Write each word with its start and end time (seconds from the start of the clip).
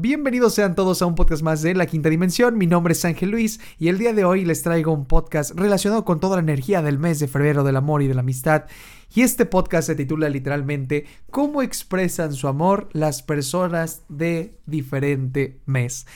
Bienvenidos 0.00 0.54
sean 0.54 0.76
todos 0.76 1.02
a 1.02 1.06
un 1.06 1.16
podcast 1.16 1.42
más 1.42 1.60
de 1.60 1.74
La 1.74 1.86
Quinta 1.86 2.08
Dimensión. 2.08 2.56
Mi 2.56 2.68
nombre 2.68 2.92
es 2.92 3.04
Ángel 3.04 3.32
Luis 3.32 3.58
y 3.80 3.88
el 3.88 3.98
día 3.98 4.12
de 4.12 4.24
hoy 4.24 4.44
les 4.44 4.62
traigo 4.62 4.92
un 4.92 5.06
podcast 5.06 5.50
relacionado 5.58 6.04
con 6.04 6.20
toda 6.20 6.36
la 6.36 6.42
energía 6.42 6.82
del 6.82 7.00
mes 7.00 7.18
de 7.18 7.26
febrero 7.26 7.64
del 7.64 7.74
amor 7.74 8.00
y 8.02 8.06
de 8.06 8.14
la 8.14 8.20
amistad. 8.20 8.66
Y 9.12 9.22
este 9.22 9.44
podcast 9.44 9.88
se 9.88 9.96
titula 9.96 10.28
literalmente 10.28 11.06
¿Cómo 11.32 11.62
expresan 11.62 12.32
su 12.32 12.46
amor 12.46 12.88
las 12.92 13.24
personas 13.24 14.02
de 14.08 14.54
diferente 14.66 15.58
mes? 15.66 16.06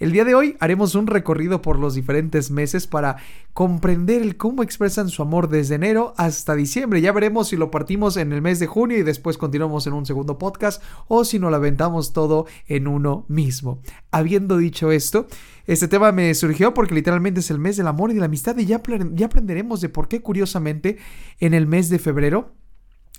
El 0.00 0.12
día 0.12 0.24
de 0.24 0.34
hoy 0.34 0.56
haremos 0.60 0.94
un 0.94 1.06
recorrido 1.06 1.60
por 1.60 1.78
los 1.78 1.94
diferentes 1.94 2.50
meses 2.50 2.86
para 2.86 3.18
comprender 3.52 4.22
el 4.22 4.38
cómo 4.38 4.62
expresan 4.62 5.10
su 5.10 5.20
amor 5.20 5.50
desde 5.50 5.74
enero 5.74 6.14
hasta 6.16 6.54
diciembre. 6.54 7.02
Ya 7.02 7.12
veremos 7.12 7.48
si 7.48 7.58
lo 7.58 7.70
partimos 7.70 8.16
en 8.16 8.32
el 8.32 8.40
mes 8.40 8.58
de 8.58 8.66
junio 8.66 8.96
y 8.96 9.02
después 9.02 9.36
continuamos 9.36 9.86
en 9.86 9.92
un 9.92 10.06
segundo 10.06 10.38
podcast 10.38 10.82
o 11.06 11.26
si 11.26 11.38
nos 11.38 11.50
lo 11.50 11.56
aventamos 11.58 12.14
todo 12.14 12.46
en 12.66 12.88
uno 12.88 13.26
mismo. 13.28 13.82
Habiendo 14.10 14.56
dicho 14.56 14.90
esto, 14.90 15.26
este 15.66 15.86
tema 15.86 16.12
me 16.12 16.34
surgió 16.34 16.72
porque 16.72 16.94
literalmente 16.94 17.40
es 17.40 17.50
el 17.50 17.58
mes 17.58 17.76
del 17.76 17.86
amor 17.86 18.10
y 18.10 18.14
de 18.14 18.20
la 18.20 18.26
amistad 18.26 18.56
y 18.56 18.64
ya, 18.64 18.80
ya 19.12 19.26
aprenderemos 19.26 19.82
de 19.82 19.90
por 19.90 20.08
qué 20.08 20.22
curiosamente 20.22 20.96
en 21.40 21.52
el 21.52 21.66
mes 21.66 21.90
de 21.90 21.98
febrero 21.98 22.54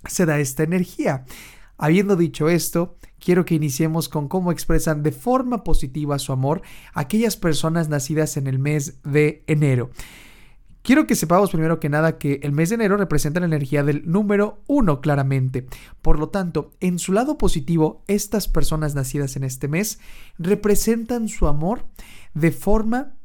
se 0.08 0.26
da 0.26 0.40
esta 0.40 0.64
energía. 0.64 1.26
Habiendo 1.82 2.16
dicho 2.16 2.48
esto, 2.48 2.96
quiero 3.20 3.44
que 3.44 3.56
iniciemos 3.56 4.08
con 4.08 4.28
cómo 4.28 4.52
expresan 4.52 5.02
de 5.02 5.12
forma 5.12 5.64
positiva 5.64 6.20
su 6.20 6.32
amor 6.32 6.62
aquellas 6.94 7.38
personas 7.38 7.90
nacidas 7.90 8.38
en 8.38 8.46
el 8.46 8.60
mes 8.60 9.02
de 9.02 9.44
enero. 9.48 9.90
Quiero 10.84 11.08
que 11.08 11.16
sepamos 11.16 11.50
primero 11.50 11.80
que 11.80 11.90
nada 11.90 12.20
que 12.20 12.40
el 12.44 12.52
mes 12.52 12.70
de 12.70 12.76
enero 12.76 12.98
representa 12.98 13.40
la 13.40 13.48
energía 13.48 13.84
del 13.84 14.04
número 14.06 14.62
uno 14.68 15.02
claramente. 15.02 15.66
Por 16.04 16.20
lo 16.20 16.30
tanto, 16.30 16.72
en 16.82 17.00
su 17.00 17.14
lado 17.14 17.40
positivo, 17.40 18.04
estas 18.08 18.48
personas 18.48 18.94
nacidas 18.94 19.36
en 19.36 19.44
este 19.44 19.68
mes 19.68 20.00
representan 20.38 21.30
su 21.30 21.48
amor 21.48 21.88
de 22.36 22.52
forma 22.52 23.16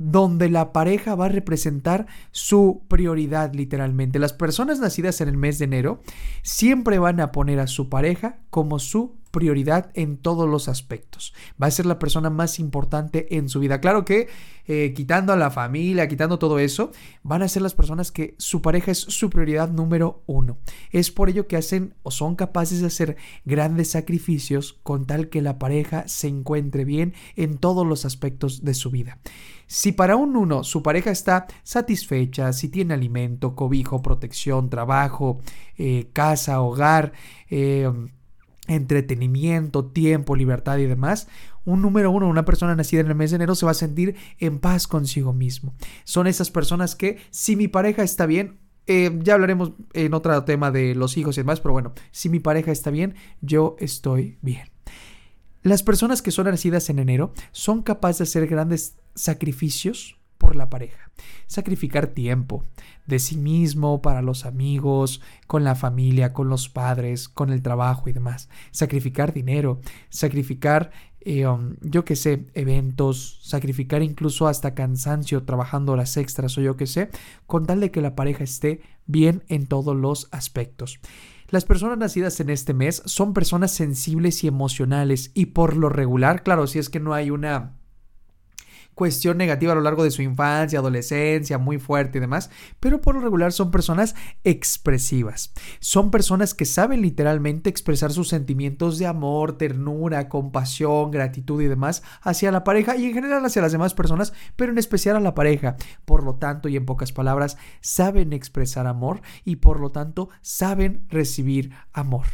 donde 0.00 0.48
la 0.48 0.72
pareja 0.72 1.14
va 1.14 1.26
a 1.26 1.28
representar 1.28 2.06
su 2.30 2.82
prioridad 2.88 3.52
literalmente. 3.52 4.18
Las 4.18 4.32
personas 4.32 4.80
nacidas 4.80 5.20
en 5.20 5.28
el 5.28 5.36
mes 5.36 5.58
de 5.58 5.66
enero 5.66 6.00
siempre 6.42 6.98
van 6.98 7.20
a 7.20 7.32
poner 7.32 7.60
a 7.60 7.66
su 7.66 7.90
pareja 7.90 8.38
como 8.48 8.78
su 8.78 9.19
prioridad 9.30 9.90
en 9.94 10.16
todos 10.16 10.48
los 10.48 10.68
aspectos. 10.68 11.34
Va 11.60 11.66
a 11.66 11.70
ser 11.70 11.86
la 11.86 11.98
persona 11.98 12.30
más 12.30 12.58
importante 12.58 13.36
en 13.36 13.48
su 13.48 13.60
vida. 13.60 13.80
Claro 13.80 14.04
que 14.04 14.28
eh, 14.66 14.92
quitando 14.94 15.32
a 15.32 15.36
la 15.36 15.50
familia, 15.50 16.08
quitando 16.08 16.38
todo 16.38 16.58
eso, 16.58 16.92
van 17.22 17.42
a 17.42 17.48
ser 17.48 17.62
las 17.62 17.74
personas 17.74 18.12
que 18.12 18.34
su 18.38 18.62
pareja 18.62 18.92
es 18.92 18.98
su 18.98 19.30
prioridad 19.30 19.70
número 19.70 20.22
uno. 20.26 20.58
Es 20.90 21.10
por 21.10 21.28
ello 21.28 21.46
que 21.46 21.56
hacen 21.56 21.94
o 22.02 22.10
son 22.10 22.36
capaces 22.36 22.80
de 22.80 22.86
hacer 22.86 23.16
grandes 23.44 23.90
sacrificios 23.90 24.78
con 24.82 25.06
tal 25.06 25.28
que 25.28 25.42
la 25.42 25.58
pareja 25.58 26.06
se 26.08 26.28
encuentre 26.28 26.84
bien 26.84 27.14
en 27.36 27.58
todos 27.58 27.86
los 27.86 28.04
aspectos 28.04 28.64
de 28.64 28.74
su 28.74 28.90
vida. 28.90 29.18
Si 29.66 29.92
para 29.92 30.16
un 30.16 30.36
uno 30.36 30.64
su 30.64 30.82
pareja 30.82 31.10
está 31.10 31.46
satisfecha, 31.62 32.52
si 32.52 32.68
tiene 32.68 32.94
alimento, 32.94 33.54
cobijo, 33.54 34.02
protección, 34.02 34.68
trabajo, 34.68 35.40
eh, 35.78 36.10
casa, 36.12 36.60
hogar, 36.60 37.12
eh, 37.48 37.88
entretenimiento, 38.70 39.84
tiempo, 39.84 40.36
libertad 40.36 40.78
y 40.78 40.86
demás, 40.86 41.28
un 41.64 41.82
número 41.82 42.10
uno, 42.10 42.28
una 42.28 42.44
persona 42.44 42.74
nacida 42.74 43.00
en 43.00 43.08
el 43.08 43.14
mes 43.14 43.30
de 43.30 43.36
enero 43.36 43.54
se 43.54 43.66
va 43.66 43.72
a 43.72 43.74
sentir 43.74 44.16
en 44.38 44.60
paz 44.60 44.86
consigo 44.86 45.32
mismo. 45.32 45.74
Son 46.04 46.26
esas 46.26 46.50
personas 46.50 46.94
que 46.94 47.18
si 47.30 47.56
mi 47.56 47.68
pareja 47.68 48.02
está 48.02 48.26
bien, 48.26 48.58
eh, 48.86 49.10
ya 49.22 49.34
hablaremos 49.34 49.72
en 49.92 50.14
otro 50.14 50.44
tema 50.44 50.70
de 50.70 50.94
los 50.94 51.16
hijos 51.16 51.36
y 51.36 51.40
demás, 51.40 51.60
pero 51.60 51.72
bueno, 51.72 51.92
si 52.12 52.28
mi 52.28 52.40
pareja 52.40 52.70
está 52.70 52.90
bien, 52.90 53.14
yo 53.40 53.76
estoy 53.80 54.38
bien. 54.40 54.68
Las 55.62 55.82
personas 55.82 56.22
que 56.22 56.30
son 56.30 56.46
nacidas 56.46 56.88
en 56.90 57.00
enero 57.00 57.34
son 57.52 57.82
capaces 57.82 58.18
de 58.18 58.24
hacer 58.24 58.46
grandes 58.46 58.96
sacrificios 59.14 60.19
la 60.56 60.70
pareja. 60.70 61.10
Sacrificar 61.46 62.08
tiempo 62.08 62.64
de 63.06 63.18
sí 63.18 63.36
mismo, 63.36 64.02
para 64.02 64.22
los 64.22 64.46
amigos, 64.46 65.20
con 65.46 65.64
la 65.64 65.74
familia, 65.74 66.32
con 66.32 66.48
los 66.48 66.68
padres, 66.68 67.28
con 67.28 67.50
el 67.50 67.62
trabajo 67.62 68.08
y 68.08 68.12
demás. 68.12 68.48
Sacrificar 68.70 69.32
dinero, 69.32 69.80
sacrificar, 70.08 70.92
eh, 71.20 71.46
um, 71.46 71.76
yo 71.80 72.04
qué 72.04 72.16
sé, 72.16 72.46
eventos, 72.54 73.40
sacrificar 73.42 74.02
incluso 74.02 74.46
hasta 74.46 74.74
cansancio 74.74 75.42
trabajando 75.42 75.92
horas 75.92 76.16
extras 76.16 76.56
o 76.56 76.60
yo 76.60 76.76
qué 76.76 76.86
sé, 76.86 77.10
con 77.46 77.66
tal 77.66 77.80
de 77.80 77.90
que 77.90 78.00
la 78.00 78.14
pareja 78.14 78.44
esté 78.44 78.80
bien 79.06 79.42
en 79.48 79.66
todos 79.66 79.96
los 79.96 80.28
aspectos. 80.30 81.00
Las 81.48 81.64
personas 81.64 81.98
nacidas 81.98 82.38
en 82.38 82.48
este 82.48 82.74
mes 82.74 83.02
son 83.06 83.34
personas 83.34 83.72
sensibles 83.72 84.44
y 84.44 84.46
emocionales 84.46 85.32
y 85.34 85.46
por 85.46 85.76
lo 85.76 85.88
regular, 85.88 86.44
claro, 86.44 86.68
si 86.68 86.78
es 86.78 86.88
que 86.88 87.00
no 87.00 87.12
hay 87.12 87.30
una 87.30 87.79
cuestión 88.94 89.38
negativa 89.38 89.72
a 89.72 89.74
lo 89.74 89.80
largo 89.80 90.04
de 90.04 90.10
su 90.10 90.22
infancia, 90.22 90.78
adolescencia, 90.78 91.58
muy 91.58 91.78
fuerte 91.78 92.18
y 92.18 92.20
demás, 92.20 92.50
pero 92.80 93.00
por 93.00 93.14
lo 93.14 93.20
regular 93.20 93.52
son 93.52 93.70
personas 93.70 94.14
expresivas. 94.44 95.52
Son 95.80 96.10
personas 96.10 96.54
que 96.54 96.64
saben 96.64 97.02
literalmente 97.02 97.70
expresar 97.70 98.12
sus 98.12 98.28
sentimientos 98.28 98.98
de 98.98 99.06
amor, 99.06 99.56
ternura, 99.56 100.28
compasión, 100.28 101.10
gratitud 101.10 101.62
y 101.62 101.66
demás 101.66 102.02
hacia 102.22 102.52
la 102.52 102.64
pareja 102.64 102.96
y 102.96 103.06
en 103.06 103.14
general 103.14 103.44
hacia 103.44 103.62
las 103.62 103.72
demás 103.72 103.94
personas, 103.94 104.32
pero 104.56 104.72
en 104.72 104.78
especial 104.78 105.16
a 105.16 105.20
la 105.20 105.34
pareja. 105.34 105.76
Por 106.04 106.24
lo 106.24 106.36
tanto, 106.36 106.68
y 106.68 106.76
en 106.76 106.86
pocas 106.86 107.12
palabras, 107.12 107.56
saben 107.80 108.32
expresar 108.32 108.86
amor 108.86 109.22
y 109.44 109.56
por 109.56 109.80
lo 109.80 109.90
tanto 109.90 110.28
saben 110.42 111.06
recibir 111.08 111.72
amor. 111.92 112.26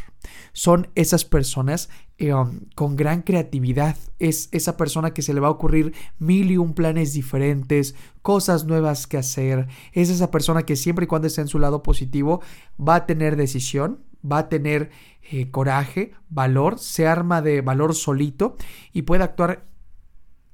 Son 0.53 0.89
esas 0.95 1.25
personas 1.25 1.89
eh, 2.19 2.33
um, 2.33 2.61
con 2.75 2.97
gran 2.97 3.23
creatividad. 3.23 3.97
Es 4.19 4.49
esa 4.53 4.77
persona 4.77 5.13
que 5.13 5.23
se 5.23 5.35
le 5.35 5.41
va 5.41 5.49
a 5.49 5.53
ocurrir 5.53 5.95
mil 6.19 6.51
y 6.51 6.57
un 6.57 6.75
planes 6.75 7.13
diferentes, 7.13 7.95
cosas 8.23 8.65
nuevas 8.65 9.07
que 9.07 9.19
hacer. 9.19 9.69
Es 9.93 10.11
esa 10.11 10.31
persona 10.31 10.65
que 10.65 10.77
siempre 10.77 11.05
y 11.05 11.09
cuando 11.09 11.29
esté 11.29 11.43
en 11.43 11.49
su 11.49 11.59
lado 11.59 11.83
positivo 11.83 12.41
va 12.81 12.97
a 12.97 13.07
tener 13.07 13.37
decisión, 13.37 14.01
va 14.25 14.39
a 14.39 14.49
tener 14.49 14.91
eh, 15.31 15.51
coraje, 15.51 16.13
valor, 16.29 16.79
se 16.79 17.07
arma 17.07 17.43
de 17.43 17.61
valor 17.61 17.95
solito 17.95 18.57
y 18.93 19.03
puede 19.03 19.25
actuar 19.25 19.67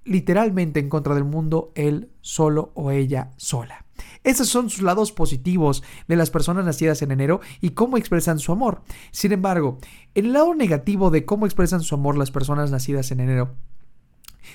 literalmente 0.04 0.80
en 0.80 0.88
contra 0.88 1.14
del 1.14 1.24
mundo 1.24 1.72
él 1.74 2.10
solo 2.20 2.72
o 2.74 2.90
ella 2.90 3.30
sola. 3.36 3.81
Esos 4.24 4.48
son 4.48 4.70
sus 4.70 4.82
lados 4.82 5.12
positivos 5.12 5.82
de 6.08 6.16
las 6.16 6.30
personas 6.30 6.64
nacidas 6.64 7.02
en 7.02 7.10
enero 7.12 7.40
y 7.60 7.70
cómo 7.70 7.96
expresan 7.96 8.38
su 8.38 8.52
amor. 8.52 8.82
Sin 9.10 9.32
embargo, 9.32 9.78
el 10.14 10.32
lado 10.32 10.54
negativo 10.54 11.10
de 11.10 11.24
cómo 11.24 11.46
expresan 11.46 11.82
su 11.82 11.94
amor 11.94 12.16
las 12.16 12.30
personas 12.30 12.70
nacidas 12.70 13.10
en 13.10 13.20
enero 13.20 13.56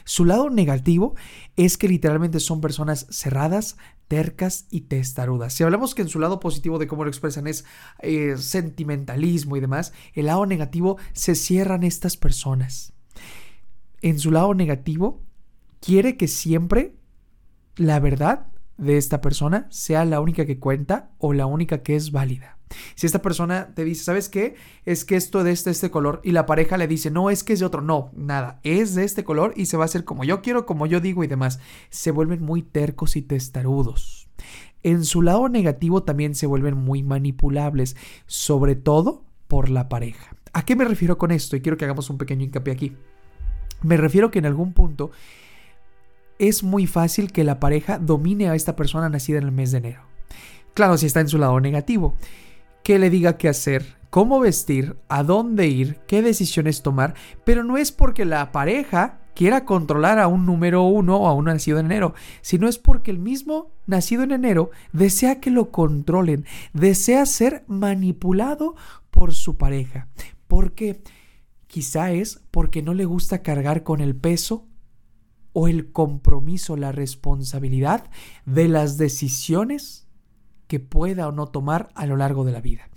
su 0.03 0.25
lado 0.25 0.49
negativo 0.49 1.15
es 1.55 1.77
que 1.77 1.87
literalmente 1.87 2.39
son 2.39 2.61
personas 2.61 3.07
cerradas, 3.09 3.77
tercas 4.07 4.65
y 4.69 4.81
testarudas. 4.81 5.53
Si 5.53 5.63
hablamos 5.63 5.95
que 5.95 6.01
en 6.01 6.09
su 6.09 6.19
lado 6.19 6.39
positivo 6.39 6.79
de 6.79 6.87
cómo 6.87 7.03
lo 7.03 7.09
expresan 7.09 7.47
es 7.47 7.65
eh, 7.99 8.35
sentimentalismo 8.37 9.57
y 9.57 9.59
demás, 9.59 9.93
el 10.13 10.27
lado 10.27 10.45
negativo 10.45 10.97
se 11.13 11.35
cierran 11.35 11.83
estas 11.83 12.17
personas. 12.17 12.93
En 14.01 14.19
su 14.19 14.31
lado 14.31 14.53
negativo 14.53 15.21
quiere 15.79 16.17
que 16.17 16.27
siempre 16.27 16.95
la 17.75 17.99
verdad 17.99 18.47
de 18.77 18.97
esta 18.97 19.21
persona 19.21 19.67
sea 19.69 20.05
la 20.05 20.21
única 20.21 20.45
que 20.45 20.59
cuenta 20.59 21.09
o 21.17 21.33
la 21.33 21.45
única 21.45 21.83
que 21.83 21.95
es 21.95 22.11
válida. 22.11 22.57
Si 22.95 23.07
esta 23.07 23.21
persona 23.21 23.73
te 23.75 23.83
dice, 23.83 24.03
¿sabes 24.03 24.29
qué? 24.29 24.55
Es 24.85 25.05
que 25.05 25.15
esto 25.15 25.43
de 25.43 25.51
este, 25.51 25.69
este 25.69 25.89
color 25.89 26.19
y 26.23 26.31
la 26.31 26.45
pareja 26.45 26.77
le 26.77 26.87
dice, 26.87 27.11
no, 27.11 27.29
es 27.29 27.43
que 27.43 27.53
es 27.53 27.59
de 27.59 27.65
otro, 27.65 27.81
no, 27.81 28.11
nada, 28.13 28.59
es 28.63 28.93
de 28.95 29.03
este 29.03 29.23
color 29.23 29.53
y 29.55 29.67
se 29.67 29.77
va 29.77 29.83
a 29.83 29.85
hacer 29.85 30.03
como 30.03 30.23
yo 30.23 30.41
quiero, 30.41 30.65
como 30.65 30.85
yo 30.85 30.99
digo 30.99 31.23
y 31.23 31.27
demás. 31.27 31.59
Se 31.89 32.11
vuelven 32.11 32.41
muy 32.41 32.61
tercos 32.61 33.15
y 33.15 33.21
testarudos. 33.21 34.29
En 34.83 35.05
su 35.05 35.21
lado 35.21 35.49
negativo 35.49 36.03
también 36.03 36.35
se 36.35 36.47
vuelven 36.47 36.75
muy 36.75 37.03
manipulables, 37.03 37.95
sobre 38.25 38.75
todo 38.75 39.23
por 39.47 39.69
la 39.69 39.89
pareja. 39.89 40.35
¿A 40.53 40.65
qué 40.65 40.75
me 40.75 40.85
refiero 40.85 41.17
con 41.17 41.31
esto? 41.31 41.55
Y 41.55 41.61
quiero 41.61 41.77
que 41.77 41.85
hagamos 41.85 42.09
un 42.09 42.17
pequeño 42.17 42.43
hincapié 42.43 42.73
aquí. 42.73 42.95
Me 43.81 43.97
refiero 43.97 44.31
que 44.31 44.39
en 44.39 44.45
algún 44.45 44.73
punto 44.73 45.11
es 46.39 46.63
muy 46.63 46.87
fácil 46.87 47.31
que 47.31 47.43
la 47.43 47.59
pareja 47.59 47.99
domine 47.99 48.49
a 48.49 48.55
esta 48.55 48.75
persona 48.75 49.09
nacida 49.09 49.37
en 49.37 49.45
el 49.45 49.51
mes 49.51 49.71
de 49.71 49.79
enero. 49.79 50.01
Claro, 50.73 50.97
si 50.97 51.05
está 51.05 51.21
en 51.21 51.29
su 51.29 51.37
lado 51.37 51.59
negativo. 51.59 52.15
Que 52.83 52.99
le 52.99 53.09
diga 53.09 53.37
qué 53.37 53.49
hacer, 53.49 53.97
cómo 54.09 54.39
vestir, 54.39 54.95
a 55.09 55.23
dónde 55.23 55.67
ir, 55.67 55.99
qué 56.07 56.21
decisiones 56.21 56.83
tomar, 56.83 57.15
pero 57.43 57.63
no 57.63 57.77
es 57.77 57.91
porque 57.91 58.23
la 58.23 58.51
pareja 58.51 59.19
quiera 59.35 59.65
controlar 59.65 60.19
a 60.19 60.27
un 60.27 60.45
número 60.45 60.83
uno 60.83 61.17
o 61.17 61.27
a 61.27 61.33
un 61.33 61.45
nacido 61.45 61.79
en 61.79 61.87
enero, 61.87 62.13
sino 62.41 62.67
es 62.67 62.77
porque 62.77 63.11
el 63.11 63.19
mismo 63.19 63.71
nacido 63.85 64.23
en 64.23 64.31
enero 64.31 64.71
desea 64.93 65.41
que 65.41 65.51
lo 65.51 65.69
controlen, 65.71 66.45
desea 66.73 67.25
ser 67.25 67.63
manipulado 67.67 68.75
por 69.11 69.33
su 69.33 69.57
pareja. 69.57 70.07
porque 70.47 71.01
Quizá 71.67 72.11
es 72.11 72.41
porque 72.49 72.81
no 72.81 72.93
le 72.93 73.05
gusta 73.05 73.43
cargar 73.43 73.83
con 73.83 73.99
el 73.99 74.15
peso 74.15 74.65
o 75.59 75.67
el 75.67 75.91
compromiso, 75.91 76.77
la 76.77 76.91
responsabilidad 76.91 78.11
de 78.45 78.67
las 78.67 78.99
decisiones 78.99 80.07
que 80.67 80.79
pueda 80.79 81.27
o 81.27 81.31
no 81.31 81.47
tomar 81.47 81.89
a 81.95 82.05
lo 82.05 82.15
largo 82.15 82.45
de 82.45 82.51
la 82.51 82.61
vida. 82.61 82.89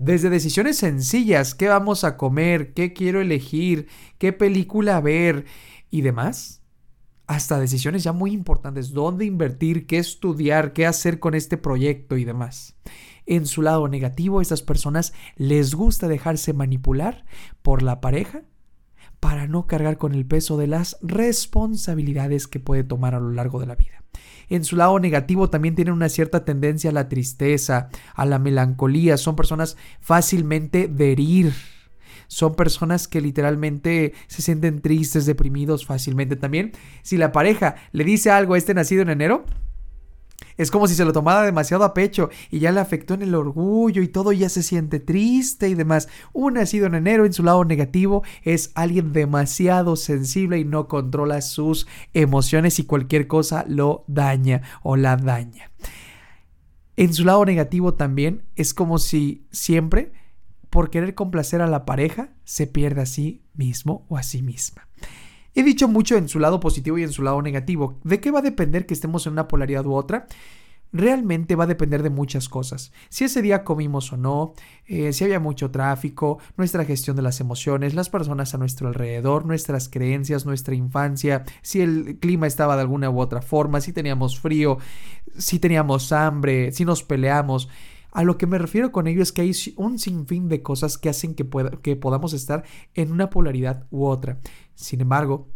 Desde 0.00 0.28
decisiones 0.28 0.78
sencillas, 0.78 1.54
qué 1.54 1.68
vamos 1.68 2.02
a 2.02 2.16
comer, 2.16 2.74
qué 2.74 2.92
quiero 2.92 3.20
elegir, 3.20 3.86
qué 4.18 4.32
película 4.32 5.00
ver 5.00 5.44
y 5.92 6.00
demás, 6.00 6.60
hasta 7.28 7.60
decisiones 7.60 8.02
ya 8.02 8.12
muy 8.12 8.32
importantes, 8.32 8.90
dónde 8.90 9.24
invertir, 9.24 9.86
qué 9.86 9.98
estudiar, 9.98 10.72
qué 10.72 10.86
hacer 10.86 11.20
con 11.20 11.36
este 11.36 11.56
proyecto 11.56 12.16
y 12.16 12.24
demás. 12.24 12.74
En 13.26 13.46
su 13.46 13.62
lado 13.62 13.86
negativo, 13.86 14.40
estas 14.40 14.62
personas 14.62 15.12
les 15.36 15.72
gusta 15.72 16.08
dejarse 16.08 16.52
manipular 16.52 17.24
por 17.62 17.84
la 17.84 18.00
pareja 18.00 18.42
para 19.20 19.46
no 19.46 19.66
cargar 19.66 19.98
con 19.98 20.14
el 20.14 20.26
peso 20.26 20.56
de 20.56 20.66
las 20.66 20.96
responsabilidades 21.02 22.46
que 22.46 22.60
puede 22.60 22.84
tomar 22.84 23.14
a 23.14 23.20
lo 23.20 23.30
largo 23.30 23.60
de 23.60 23.66
la 23.66 23.74
vida. 23.74 24.02
En 24.48 24.64
su 24.64 24.76
lado 24.76 24.98
negativo 24.98 25.50
también 25.50 25.74
tienen 25.74 25.94
una 25.94 26.08
cierta 26.08 26.44
tendencia 26.44 26.90
a 26.90 26.94
la 26.94 27.08
tristeza, 27.08 27.90
a 28.14 28.24
la 28.24 28.38
melancolía, 28.38 29.16
son 29.16 29.36
personas 29.36 29.76
fácilmente 30.00 30.88
de 30.88 31.12
herir 31.12 31.52
son 32.28 32.54
personas 32.54 33.08
que 33.08 33.20
literalmente 33.20 34.12
se 34.26 34.42
sienten 34.42 34.80
tristes, 34.80 35.26
deprimidos 35.26 35.86
fácilmente 35.86 36.36
también. 36.36 36.72
Si 37.02 37.16
la 37.16 37.32
pareja 37.32 37.76
le 37.92 38.04
dice 38.04 38.30
algo 38.30 38.54
a 38.54 38.58
este 38.58 38.74
nacido 38.74 39.02
en 39.02 39.08
enero, 39.08 39.44
es 40.58 40.70
como 40.70 40.86
si 40.86 40.94
se 40.94 41.04
lo 41.04 41.12
tomara 41.14 41.42
demasiado 41.42 41.84
a 41.84 41.94
pecho 41.94 42.28
y 42.50 42.58
ya 42.58 42.72
le 42.72 42.80
afectó 42.80 43.14
en 43.14 43.22
el 43.22 43.34
orgullo 43.34 44.02
y 44.02 44.08
todo 44.08 44.32
ya 44.32 44.48
se 44.48 44.62
siente 44.62 45.00
triste 45.00 45.68
y 45.68 45.74
demás. 45.74 46.08
Un 46.34 46.54
nacido 46.54 46.86
en 46.86 46.96
enero 46.96 47.24
en 47.24 47.32
su 47.32 47.42
lado 47.42 47.64
negativo 47.64 48.22
es 48.42 48.72
alguien 48.74 49.12
demasiado 49.12 49.96
sensible 49.96 50.58
y 50.58 50.64
no 50.64 50.88
controla 50.88 51.40
sus 51.40 51.86
emociones 52.12 52.78
y 52.78 52.84
cualquier 52.84 53.26
cosa 53.26 53.64
lo 53.66 54.04
daña 54.08 54.62
o 54.82 54.96
la 54.96 55.16
daña. 55.16 55.70
En 56.96 57.14
su 57.14 57.24
lado 57.24 57.44
negativo 57.44 57.94
también 57.94 58.42
es 58.56 58.74
como 58.74 58.98
si 58.98 59.46
siempre 59.52 60.12
por 60.70 60.90
querer 60.90 61.14
complacer 61.14 61.62
a 61.62 61.66
la 61.66 61.84
pareja, 61.84 62.30
se 62.44 62.66
pierde 62.66 63.02
a 63.02 63.06
sí 63.06 63.42
mismo 63.54 64.04
o 64.08 64.16
a 64.16 64.22
sí 64.22 64.42
misma. 64.42 64.88
He 65.58 65.64
dicho 65.64 65.88
mucho 65.88 66.16
en 66.16 66.28
su 66.28 66.38
lado 66.38 66.60
positivo 66.60 66.98
y 66.98 67.02
en 67.02 67.10
su 67.10 67.24
lado 67.24 67.42
negativo. 67.42 67.98
¿De 68.04 68.20
qué 68.20 68.30
va 68.30 68.38
a 68.38 68.42
depender 68.42 68.86
que 68.86 68.94
estemos 68.94 69.26
en 69.26 69.32
una 69.32 69.48
polaridad 69.48 69.84
u 69.86 69.94
otra? 69.94 70.28
Realmente 70.92 71.56
va 71.56 71.64
a 71.64 71.66
depender 71.66 72.04
de 72.04 72.10
muchas 72.10 72.48
cosas. 72.48 72.92
Si 73.08 73.24
ese 73.24 73.42
día 73.42 73.64
comimos 73.64 74.12
o 74.12 74.16
no, 74.16 74.52
eh, 74.86 75.12
si 75.12 75.24
había 75.24 75.40
mucho 75.40 75.72
tráfico, 75.72 76.38
nuestra 76.56 76.84
gestión 76.84 77.16
de 77.16 77.22
las 77.22 77.40
emociones, 77.40 77.94
las 77.94 78.08
personas 78.08 78.54
a 78.54 78.58
nuestro 78.58 78.86
alrededor, 78.86 79.46
nuestras 79.46 79.88
creencias, 79.88 80.46
nuestra 80.46 80.76
infancia, 80.76 81.42
si 81.60 81.80
el 81.80 82.20
clima 82.20 82.46
estaba 82.46 82.76
de 82.76 82.82
alguna 82.82 83.10
u 83.10 83.18
otra 83.18 83.42
forma, 83.42 83.80
si 83.80 83.92
teníamos 83.92 84.38
frío, 84.38 84.78
si 85.36 85.58
teníamos 85.58 86.12
hambre, 86.12 86.70
si 86.70 86.84
nos 86.84 87.02
peleamos. 87.02 87.68
A 88.12 88.22
lo 88.22 88.38
que 88.38 88.46
me 88.46 88.58
refiero 88.58 88.92
con 88.92 89.08
ello 89.08 89.22
es 89.22 89.32
que 89.32 89.42
hay 89.42 89.52
un 89.76 89.98
sinfín 89.98 90.48
de 90.48 90.62
cosas 90.62 90.98
que 90.98 91.08
hacen 91.08 91.34
que, 91.34 91.46
que 91.82 91.96
podamos 91.96 92.32
estar 92.32 92.62
en 92.94 93.10
una 93.10 93.28
polaridad 93.28 93.88
u 93.90 94.06
otra. 94.06 94.38
Sin 94.78 95.00
embargo, 95.00 95.48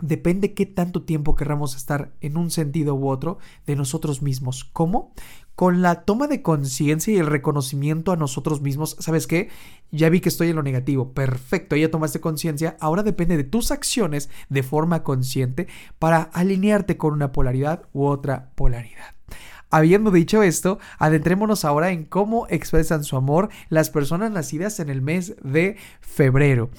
depende 0.00 0.54
qué 0.54 0.64
tanto 0.64 1.02
tiempo 1.02 1.34
querramos 1.34 1.74
estar 1.74 2.12
en 2.20 2.36
un 2.36 2.52
sentido 2.52 2.94
u 2.94 3.08
otro 3.08 3.38
de 3.66 3.74
nosotros 3.74 4.22
mismos. 4.22 4.64
¿Cómo? 4.64 5.12
Con 5.56 5.82
la 5.82 6.04
toma 6.04 6.28
de 6.28 6.40
conciencia 6.40 7.12
y 7.12 7.16
el 7.16 7.26
reconocimiento 7.26 8.12
a 8.12 8.16
nosotros 8.16 8.60
mismos. 8.62 8.96
¿Sabes 9.00 9.26
qué? 9.26 9.48
Ya 9.90 10.08
vi 10.08 10.20
que 10.20 10.28
estoy 10.28 10.50
en 10.50 10.56
lo 10.56 10.62
negativo. 10.62 11.12
Perfecto, 11.14 11.74
ya 11.74 11.90
tomaste 11.90 12.20
conciencia. 12.20 12.76
Ahora 12.78 13.02
depende 13.02 13.36
de 13.36 13.44
tus 13.44 13.72
acciones 13.72 14.30
de 14.48 14.62
forma 14.62 15.02
consciente 15.02 15.66
para 15.98 16.22
alinearte 16.22 16.96
con 16.96 17.12
una 17.12 17.32
polaridad 17.32 17.82
u 17.92 18.04
otra 18.04 18.52
polaridad. 18.54 19.16
Habiendo 19.68 20.12
dicho 20.12 20.44
esto, 20.44 20.78
adentrémonos 20.98 21.64
ahora 21.64 21.90
en 21.90 22.04
cómo 22.04 22.46
expresan 22.48 23.02
su 23.02 23.16
amor 23.16 23.48
las 23.68 23.90
personas 23.90 24.30
nacidas 24.30 24.78
en 24.78 24.88
el 24.90 25.02
mes 25.02 25.34
de 25.42 25.76
febrero. 26.00 26.70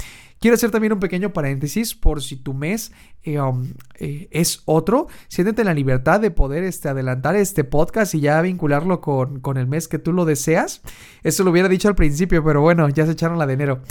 Quiero 0.46 0.54
hacer 0.54 0.70
también 0.70 0.94
un 0.94 1.00
pequeño 1.00 1.34
paréntesis 1.34 1.96
por 1.96 2.22
si 2.22 2.36
tu 2.36 2.54
mes 2.54 2.92
eh, 3.24 3.40
um, 3.40 3.74
eh, 3.96 4.28
es 4.30 4.62
otro. 4.66 5.08
Siéntete 5.28 5.64
en 5.64 5.66
la 5.66 5.74
libertad 5.74 6.20
de 6.20 6.30
poder 6.30 6.64
este, 6.64 6.88
adelantar 6.88 7.36
este 7.36 7.64
podcast 7.64 8.14
y 8.14 8.20
ya 8.20 8.40
vincularlo 8.44 9.02
con, 9.02 9.40
con 9.40 9.58
el 9.58 9.66
mes 9.66 9.88
que 9.88 9.98
tú 9.98 10.14
lo 10.14 10.24
deseas. 10.24 10.84
Eso 11.24 11.44
lo 11.44 11.50
hubiera 11.50 11.68
dicho 11.68 11.88
al 11.88 11.96
principio, 11.96 12.44
pero 12.44 12.62
bueno, 12.62 12.88
ya 12.90 13.08
se 13.08 13.14
echaron 13.14 13.40
la 13.40 13.48
de 13.48 13.54
enero. 13.54 13.82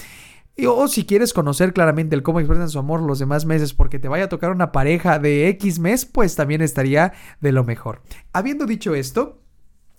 O 0.69 0.87
si 0.87 1.05
quieres 1.05 1.33
conocer 1.33 1.73
claramente 1.73 2.15
el 2.15 2.23
cómo 2.23 2.39
expresan 2.39 2.71
su 2.71 2.79
amor 2.79 3.03
los 3.03 3.19
demás 3.19 3.47
meses 3.47 3.75
porque 3.75 3.99
te 3.99 4.07
vaya 4.07 4.27
a 4.27 4.29
tocar 4.29 4.53
una 4.53 4.71
pareja 4.71 5.19
de 5.19 5.49
X 5.49 5.81
mes, 5.81 6.07
pues 6.07 6.37
también 6.37 6.61
estaría 6.61 7.15
de 7.41 7.51
lo 7.51 7.65
mejor. 7.65 8.03
Habiendo 8.33 8.67
dicho 8.67 8.95
esto, 8.95 9.43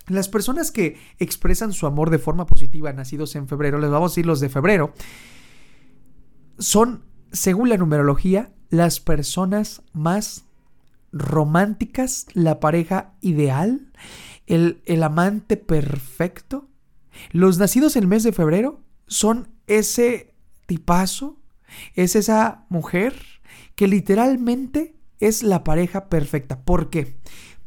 las 0.08 0.30
personas 0.30 0.72
que 0.72 0.96
expresan 1.20 1.74
su 1.74 1.86
amor 1.86 2.12
de 2.12 2.20
forma 2.20 2.46
positiva 2.46 2.94
nacidos 2.94 3.36
en 3.36 3.50
febrero, 3.50 3.78
les 3.78 3.90
vamos 3.90 4.12
a 4.12 4.14
decir 4.14 4.26
los 4.26 4.40
de 4.40 4.48
febrero, 4.48 4.94
son, 6.58 7.04
según 7.32 7.70
la 7.70 7.78
numerología, 7.78 8.54
las 8.70 9.00
personas 9.00 9.82
más 9.94 10.46
románticas, 11.12 12.28
la 12.34 12.60
pareja 12.60 13.14
ideal, 13.22 13.92
el, 14.48 14.82
el 14.86 15.04
amante 15.04 15.58
perfecto. 15.58 16.68
Los 17.32 17.58
nacidos 17.58 17.96
el 17.96 18.08
mes 18.08 18.24
de 18.24 18.34
febrero 18.34 18.82
son 19.08 19.50
ese 19.68 20.34
tipazo, 20.66 21.40
es 21.94 22.16
esa 22.16 22.66
mujer 22.70 23.16
que 23.76 23.88
literalmente 23.88 24.96
es 25.20 25.44
la 25.44 25.64
pareja 25.64 26.10
perfecta. 26.10 26.62
¿Por 26.64 26.90
qué? 26.90 27.18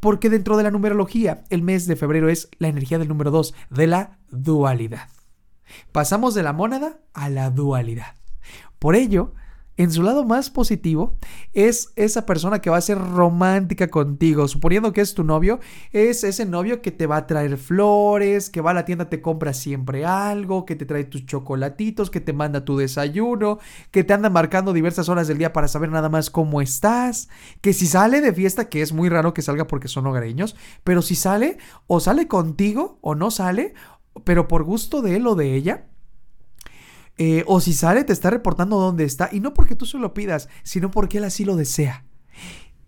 Porque 0.01 0.31
dentro 0.31 0.57
de 0.57 0.63
la 0.63 0.71
numerología, 0.71 1.45
el 1.51 1.63
mes 1.63 1.87
de 1.87 1.97
febrero 1.97 2.29
es 2.29 2.49
la 2.59 2.69
energía 2.69 2.99
del 2.99 3.09
número 3.09 3.31
2, 3.31 3.55
de 3.71 3.87
la 3.87 4.19
dualidad. 4.31 5.09
Pasamos 5.93 6.35
de 6.35 6.43
la 6.43 6.53
mónada 6.53 7.01
a 7.15 7.29
la 7.29 7.51
dualidad. 7.51 8.18
Por 8.79 8.95
ello, 8.97 9.33
en 9.79 9.93
su 9.93 10.03
lado 10.03 10.25
más 10.25 10.51
positivo, 10.51 11.17
es 11.53 11.93
esa 11.95 12.27
persona 12.27 12.61
que 12.61 12.69
va 12.69 12.79
a 12.79 12.81
ser 12.81 12.99
romántica 12.99 13.87
contigo. 13.87 14.49
Suponiendo 14.49 14.93
que 14.93 15.01
es 15.01 15.15
tu 15.15 15.23
novio, 15.23 15.61
es 15.93 16.25
ese 16.25 16.45
novio 16.47 16.83
que 16.83 16.91
te 16.91 17.07
va 17.07 17.19
a 17.19 17.27
traer 17.29 17.57
flores, 17.59 18.51
que 18.51 18.61
va 18.61 18.73
a 18.73 18.75
la 18.75 18.85
tienda, 18.85 19.09
te 19.09 19.23
compra 19.23 19.53
siempre 19.53 20.05
algo, 20.05 20.67
que 20.67 20.75
te 20.75 20.85
trae 20.85 21.05
tus 21.05 21.27
chocolatitos, 21.27 22.11
que 22.11 22.21
te 22.21 22.33
manda 22.33 22.65
tu 22.65 22.77
desayuno, 22.77 23.61
que 23.93 24.03
te 24.03 24.15
anda 24.15 24.31
marcando 24.31 24.73
diversas 24.73 25.09
horas 25.09 25.29
del 25.29 25.39
día 25.39 25.53
para 25.53 25.69
saber 25.69 25.93
nada 25.93 26.09
más 26.09 26.29
cómo 26.29 26.61
estás, 26.61 27.29
que 27.61 27.73
si 27.73 27.87
sale 27.87 28.21
de 28.21 28.35
fiesta, 28.35 28.69
que 28.69 28.83
es 28.83 28.93
muy 28.93 29.09
raro 29.09 29.33
que 29.33 29.43
salga 29.43 29.69
porque 29.69 29.87
son 29.87 30.09
hogareños, 30.09 30.57
pero 30.83 31.03
si 31.03 31.15
sale, 31.15 31.57
o 31.87 32.01
sale 32.01 32.27
contigo 32.27 32.99
o 33.01 33.15
no 33.15 33.31
sale, 33.31 33.75
pero 34.25 34.49
por 34.49 34.65
gusto 34.65 35.03
de 35.03 35.15
él 35.15 35.27
o 35.29 35.37
de 35.37 35.55
ella, 35.55 35.87
eh, 37.19 37.43
o 37.49 37.61
si 37.61 37.73
sale, 37.73 38.05
te 38.05 38.13
está 38.13 38.31
reportando 38.31 38.79
dónde 38.79 39.05
está. 39.05 39.29
Y 39.33 39.41
no 39.41 39.53
porque 39.53 39.75
tú 39.75 39.87
se 39.87 39.99
lo 39.99 40.15
pidas, 40.15 40.49
sino 40.63 40.91
porque 40.91 41.19
él 41.19 41.25
así 41.25 41.45
lo 41.45 41.57
desea. 41.57 42.05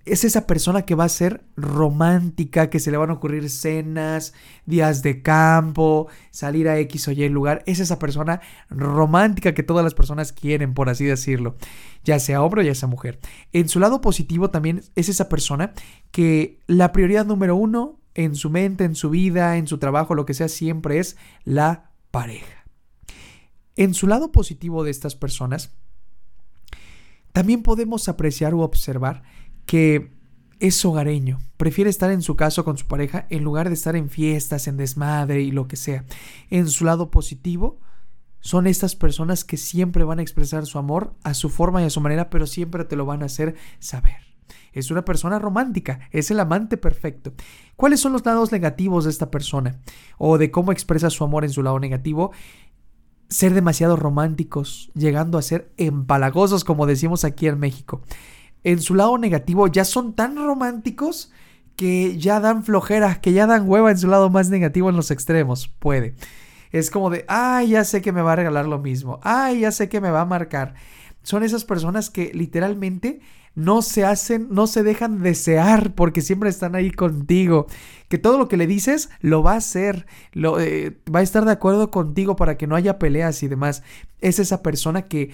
Es 0.06 0.24
esa 0.24 0.46
persona 0.46 0.82
que 0.82 0.94
va 0.94 1.04
a 1.04 1.10
ser 1.10 1.44
romántica, 1.56 2.70
que 2.70 2.80
se 2.80 2.90
le 2.90 2.96
van 2.96 3.10
a 3.10 3.14
ocurrir 3.14 3.50
cenas, 3.50 4.32
días 4.64 5.02
de 5.02 5.20
campo, 5.20 6.08
salir 6.30 6.68
a 6.68 6.78
X 6.78 7.08
o 7.08 7.12
Y 7.12 7.28
lugar. 7.28 7.62
Es 7.66 7.80
esa 7.80 7.98
persona 7.98 8.40
romántica 8.70 9.52
que 9.52 9.62
todas 9.62 9.84
las 9.84 9.94
personas 9.94 10.32
quieren, 10.32 10.72
por 10.72 10.88
así 10.88 11.04
decirlo. 11.04 11.56
Ya 12.02 12.18
sea 12.18 12.42
hombre 12.42 12.62
o 12.62 12.64
ya 12.64 12.74
sea 12.74 12.88
mujer. 12.88 13.18
En 13.52 13.68
su 13.68 13.78
lado 13.78 14.00
positivo 14.00 14.50
también 14.50 14.82
es 14.96 15.08
esa 15.08 15.28
persona 15.28 15.74
que 16.12 16.60
la 16.66 16.92
prioridad 16.92 17.26
número 17.26 17.56
uno 17.56 18.00
en 18.14 18.36
su 18.36 18.48
mente, 18.48 18.84
en 18.84 18.94
su 18.94 19.10
vida, 19.10 19.58
en 19.58 19.66
su 19.66 19.78
trabajo, 19.78 20.14
lo 20.14 20.24
que 20.24 20.34
sea, 20.34 20.48
siempre 20.48 20.98
es 20.98 21.16
la 21.44 21.90
pareja. 22.10 22.59
En 23.76 23.94
su 23.94 24.06
lado 24.06 24.32
positivo 24.32 24.84
de 24.84 24.90
estas 24.90 25.14
personas, 25.14 25.72
también 27.32 27.62
podemos 27.62 28.08
apreciar 28.08 28.54
o 28.54 28.60
observar 28.60 29.22
que 29.66 30.12
es 30.58 30.84
hogareño, 30.84 31.38
prefiere 31.56 31.88
estar 31.88 32.10
en 32.10 32.22
su 32.22 32.36
casa 32.36 32.62
con 32.62 32.76
su 32.76 32.86
pareja 32.86 33.26
en 33.30 33.44
lugar 33.44 33.68
de 33.68 33.74
estar 33.74 33.96
en 33.96 34.10
fiestas, 34.10 34.68
en 34.68 34.76
desmadre 34.76 35.40
y 35.40 35.52
lo 35.52 35.66
que 35.66 35.76
sea. 35.76 36.04
En 36.50 36.68
su 36.68 36.84
lado 36.84 37.10
positivo, 37.10 37.80
son 38.40 38.66
estas 38.66 38.96
personas 38.96 39.44
que 39.44 39.56
siempre 39.56 40.04
van 40.04 40.18
a 40.18 40.22
expresar 40.22 40.66
su 40.66 40.78
amor 40.78 41.14
a 41.22 41.34
su 41.34 41.48
forma 41.48 41.82
y 41.82 41.86
a 41.86 41.90
su 41.90 42.00
manera, 42.00 42.30
pero 42.30 42.46
siempre 42.46 42.84
te 42.84 42.96
lo 42.96 43.06
van 43.06 43.22
a 43.22 43.26
hacer 43.26 43.54
saber. 43.78 44.16
Es 44.72 44.90
una 44.90 45.04
persona 45.04 45.38
romántica, 45.38 46.08
es 46.10 46.30
el 46.30 46.40
amante 46.40 46.76
perfecto. 46.76 47.32
¿Cuáles 47.76 48.00
son 48.00 48.12
los 48.12 48.24
lados 48.24 48.52
negativos 48.52 49.04
de 49.04 49.10
esta 49.10 49.30
persona? 49.30 49.78
O 50.18 50.38
de 50.38 50.50
cómo 50.50 50.72
expresa 50.72 51.10
su 51.10 51.24
amor 51.24 51.44
en 51.44 51.50
su 51.50 51.62
lado 51.62 51.78
negativo 51.80 52.32
ser 53.30 53.54
demasiado 53.54 53.96
románticos, 53.96 54.90
llegando 54.94 55.38
a 55.38 55.42
ser 55.42 55.72
empalagosos, 55.76 56.64
como 56.64 56.86
decimos 56.86 57.24
aquí 57.24 57.46
en 57.46 57.58
México. 57.58 58.02
En 58.64 58.80
su 58.80 58.94
lado 58.94 59.16
negativo 59.16 59.68
ya 59.68 59.84
son 59.84 60.14
tan 60.14 60.36
románticos 60.36 61.32
que 61.76 62.18
ya 62.18 62.40
dan 62.40 62.64
flojeras, 62.64 63.20
que 63.20 63.32
ya 63.32 63.46
dan 63.46 63.66
hueva 63.66 63.90
en 63.90 63.98
su 63.98 64.08
lado 64.08 64.28
más 64.28 64.50
negativo 64.50 64.90
en 64.90 64.96
los 64.96 65.10
extremos. 65.10 65.68
Puede. 65.68 66.14
Es 66.72 66.90
como 66.90 67.08
de, 67.08 67.24
ay, 67.28 67.70
ya 67.70 67.84
sé 67.84 68.02
que 68.02 68.12
me 68.12 68.20
va 68.20 68.34
a 68.34 68.36
regalar 68.36 68.66
lo 68.66 68.78
mismo. 68.78 69.18
Ay, 69.22 69.60
ya 69.60 69.72
sé 69.72 69.88
que 69.88 70.00
me 70.00 70.10
va 70.10 70.20
a 70.20 70.26
marcar. 70.26 70.74
son 71.22 71.42
esas 71.42 71.64
personas 71.64 72.10
que 72.10 72.32
literalmente 72.34 73.20
no 73.54 73.82
se 73.82 74.04
hacen, 74.04 74.48
no 74.50 74.66
se 74.66 74.82
dejan 74.82 75.22
desear 75.22 75.94
porque 75.94 76.20
siempre 76.20 76.50
están 76.50 76.74
ahí 76.74 76.90
contigo. 76.90 77.66
Que 78.08 78.18
todo 78.18 78.38
lo 78.38 78.48
que 78.48 78.56
le 78.56 78.66
dices 78.66 79.10
lo 79.20 79.42
va 79.42 79.52
a 79.52 79.56
hacer, 79.56 80.06
lo, 80.32 80.60
eh, 80.60 80.96
va 81.12 81.20
a 81.20 81.22
estar 81.22 81.44
de 81.44 81.52
acuerdo 81.52 81.90
contigo 81.90 82.36
para 82.36 82.56
que 82.56 82.66
no 82.66 82.76
haya 82.76 82.98
peleas 82.98 83.42
y 83.42 83.48
demás. 83.48 83.82
Es 84.20 84.38
esa 84.38 84.62
persona 84.62 85.02
que 85.02 85.30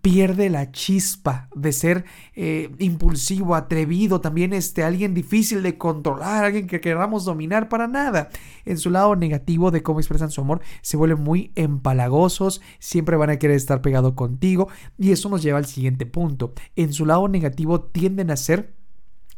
pierde 0.00 0.50
la 0.50 0.72
chispa 0.72 1.48
de 1.54 1.72
ser 1.72 2.04
eh, 2.34 2.70
impulsivo, 2.78 3.54
atrevido, 3.54 4.20
también 4.20 4.52
este, 4.52 4.82
alguien 4.82 5.14
difícil 5.14 5.62
de 5.62 5.78
controlar, 5.78 6.44
alguien 6.44 6.66
que 6.66 6.80
queramos 6.80 7.24
dominar 7.24 7.68
para 7.68 7.86
nada. 7.86 8.28
En 8.64 8.78
su 8.78 8.90
lado 8.90 9.16
negativo 9.16 9.70
de 9.70 9.82
cómo 9.82 10.00
expresan 10.00 10.30
su 10.30 10.40
amor, 10.40 10.60
se 10.82 10.96
vuelven 10.96 11.22
muy 11.22 11.52
empalagosos, 11.54 12.60
siempre 12.78 13.16
van 13.16 13.30
a 13.30 13.38
querer 13.38 13.56
estar 13.56 13.82
pegado 13.82 14.14
contigo 14.14 14.68
y 14.98 15.12
eso 15.12 15.28
nos 15.28 15.42
lleva 15.42 15.58
al 15.58 15.66
siguiente 15.66 16.06
punto. 16.06 16.52
En 16.76 16.92
su 16.92 17.06
lado 17.06 17.28
negativo 17.28 17.80
tienden 17.80 18.30
a 18.30 18.36
ser 18.36 18.74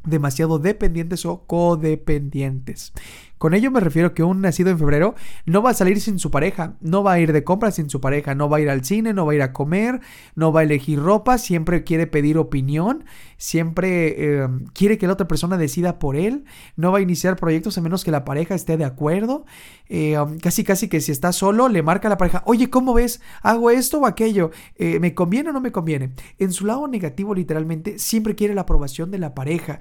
demasiado 0.07 0.59
dependientes 0.59 1.27
o 1.27 1.47
codependientes. 1.47 2.93
Con 3.39 3.53
ello 3.53 3.71
me 3.71 3.81
refiero 3.81 4.15
que 4.15 4.23
un 4.23 4.41
nacido 4.41 4.71
en 4.71 4.79
febrero 4.79 5.15
no 5.45 5.63
va 5.63 5.71
a 5.71 5.75
salir 5.75 6.01
sin 6.01 6.19
su 6.19 6.31
pareja, 6.31 6.77
no 6.81 7.03
va 7.03 7.13
a 7.13 7.21
ir 7.21 7.33
de 7.33 7.45
compras 7.45 7.75
sin 7.75 7.91
su 7.91 8.01
pareja, 8.01 8.35
no 8.35 8.49
va 8.49 8.57
a 8.57 8.61
ir 8.61 8.71
al 8.71 8.85
cine, 8.85 9.13
no 9.13 9.27
va 9.27 9.33
a 9.33 9.35
ir 9.35 9.43
a 9.43 9.53
comer, 9.53 10.01
no 10.35 10.53
va 10.53 10.61
a 10.61 10.63
elegir 10.63 10.99
ropa, 10.99 11.37
siempre 11.37 11.85
quiere 11.85 12.07
pedir 12.07 12.39
opinión, 12.39 13.05
siempre 13.37 14.43
em, 14.43 14.65
quiere 14.73 14.97
que 14.97 15.07
la 15.07 15.13
otra 15.13 15.29
persona 15.29 15.59
decida 15.59 15.99
por 15.99 16.17
él, 16.17 16.45
no 16.77 16.93
va 16.93 16.99
a 16.99 17.03
iniciar 17.03 17.37
proyectos 17.37 17.77
a 17.77 17.83
menos 17.83 18.05
que 18.05 18.11
la 18.11 18.25
pareja 18.25 18.55
esté 18.55 18.79
de 18.79 18.85
acuerdo, 18.85 19.45
um, 19.91 20.39
casi 20.39 20.65
casi 20.65 20.89
que 20.89 21.03
si 21.03 21.13
está 21.13 21.33
solo 21.33 21.69
le 21.69 21.83
marca 21.83 22.09
a 22.09 22.11
la 22.11 22.19
pareja, 22.19 22.43
oye, 22.47 22.71
¿cómo 22.71 22.95
ves? 22.95 23.21
¿Hago 23.43 23.71
esto 23.71 24.01
o 24.01 24.07
aquello? 24.07 24.51
Eh, 24.77 24.99
¿Me 24.99 25.15
conviene 25.15 25.51
o 25.51 25.53
no 25.53 25.61
me 25.61 25.73
conviene? 25.73 26.13
En 26.39 26.53
su 26.53 26.65
lado 26.65 26.89
negativo 26.89 27.35
literalmente 27.35 27.99
siempre 27.99 28.35
quiere 28.35 28.55
la 28.55 28.63
aprobación 28.63 29.11
de 29.11 29.19
la 29.19 29.35
pareja. 29.35 29.81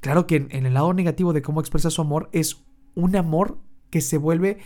Claro 0.00 0.26
que 0.26 0.46
en 0.50 0.66
el 0.66 0.74
lado 0.74 0.92
negativo 0.92 1.32
de 1.32 1.42
cómo 1.42 1.60
expresa 1.60 1.90
su 1.90 2.02
amor 2.02 2.28
es 2.32 2.62
un 2.94 3.16
amor 3.16 3.58
que 3.90 4.00
se 4.00 4.18
vuelve 4.18 4.58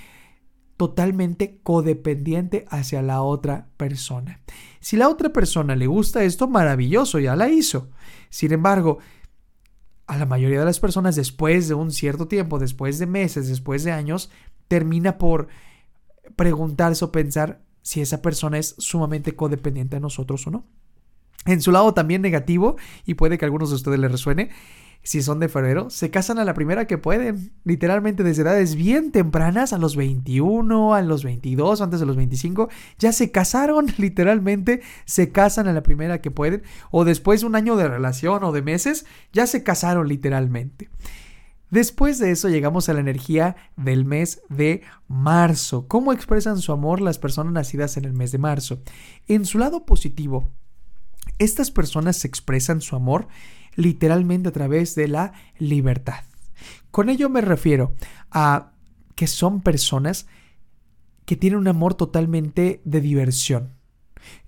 totalmente 0.77 1.59
codependiente 1.63 2.65
hacia 2.71 3.03
la 3.03 3.23
otra 3.23 3.69
persona. 3.77 4.41
Si 4.81 4.97
la 4.97 5.09
otra 5.09 5.31
persona 5.33 5.75
le 5.75 5.89
gusta 5.89 6.23
esto, 6.23 6.47
maravilloso, 6.47 7.19
ya 7.19 7.35
la 7.35 7.49
hizo. 7.49 7.91
Sin 8.31 8.53
embargo, 8.53 8.99
a 10.07 10.17
la 10.17 10.25
mayoría 10.25 10.61
de 10.61 10.65
las 10.65 10.81
personas 10.81 11.17
después 11.17 11.69
de 11.69 11.75
un 11.75 11.91
cierto 11.91 12.29
tiempo, 12.29 12.59
después 12.59 12.99
de 12.99 13.07
meses, 13.07 13.49
después 13.49 13.83
de 13.85 13.93
años, 13.93 14.31
termina 14.69 15.19
por 15.19 15.49
preguntarse 16.37 17.05
o 17.05 17.13
pensar 17.13 17.61
si 17.83 18.01
esa 18.01 18.23
persona 18.23 18.59
es 18.59 18.77
sumamente 18.79 19.35
codependiente 19.35 19.97
a 19.97 20.01
nosotros 20.01 20.47
o 20.47 20.51
no. 20.51 20.65
En 21.45 21.61
su 21.61 21.73
lado 21.73 21.93
también 21.95 22.23
negativo, 22.23 22.77
y 23.05 23.15
puede 23.15 23.37
que 23.37 23.45
a 23.45 23.47
algunos 23.47 23.71
de 23.71 23.77
ustedes 23.77 23.99
les 23.99 24.13
resuene, 24.13 24.51
si 25.03 25.23
son 25.23 25.41
de 25.41 25.49
febrero, 25.49 25.91
se 25.91 26.11
casan 26.11 26.39
a 26.39 26.45
la 26.45 26.55
primera 26.55 26.87
que 26.87 26.99
pueden. 26.99 27.53
Literalmente 27.65 28.23
desde 28.23 28.43
edades 28.43 28.75
bien 28.75 29.11
tempranas, 29.11 29.73
a 29.73 29.79
los 29.79 29.97
21, 29.97 30.95
a 30.95 31.03
los 31.03 31.25
22, 31.25 31.81
antes 31.81 32.01
de 32.01 32.07
los 32.07 32.17
25, 32.17 32.69
ya 32.99 33.13
se 33.13 33.31
casaron, 33.31 33.87
literalmente 33.99 34.83
se 35.07 35.33
casan 35.33 35.67
a 35.69 35.73
la 35.73 35.83
primera 35.83 36.21
que 36.21 36.31
pueden. 36.31 36.63
O 36.91 37.05
después 37.05 37.41
de 37.41 37.47
un 37.47 37.57
año 37.57 37.77
de 37.77 37.89
relación 37.89 38.45
o 38.45 38.53
de 38.53 38.63
meses, 38.63 39.07
ya 39.33 39.47
se 39.47 39.63
casaron 39.63 40.09
literalmente. 40.09 40.91
Después 41.71 42.19
de 42.19 42.31
eso 42.31 42.49
llegamos 42.49 42.89
a 42.89 42.95
la 42.95 43.01
energía 43.01 43.57
del 43.77 44.07
mes 44.07 44.41
de 44.49 44.83
marzo. 45.07 45.87
¿Cómo 45.87 46.13
expresan 46.13 46.59
su 46.59 46.73
amor 46.73 47.01
las 47.01 47.19
personas 47.19 47.53
nacidas 47.53 47.99
en 47.99 48.07
el 48.07 48.15
mes 48.15 48.33
de 48.33 48.39
marzo? 48.39 48.83
En 49.27 49.45
su 49.45 49.59
lado 49.59 49.85
positivo, 49.85 50.49
estas 51.39 51.71
personas 51.71 52.25
expresan 52.25 52.81
su 52.81 52.97
amor 52.97 53.29
literalmente 53.79 54.49
a 54.49 54.53
través 54.53 54.97
de 54.97 55.07
la 55.07 55.33
libertad. 55.59 56.25
Con 56.91 57.09
ello 57.09 57.31
me 57.31 57.41
refiero 57.41 57.95
a 58.33 58.73
que 59.15 59.29
son 59.29 59.63
personas 59.63 60.27
que 61.25 61.37
tienen 61.37 61.61
un 61.61 61.69
amor 61.69 61.95
totalmente 61.95 62.81
de 62.85 63.01
diversión. 63.01 63.75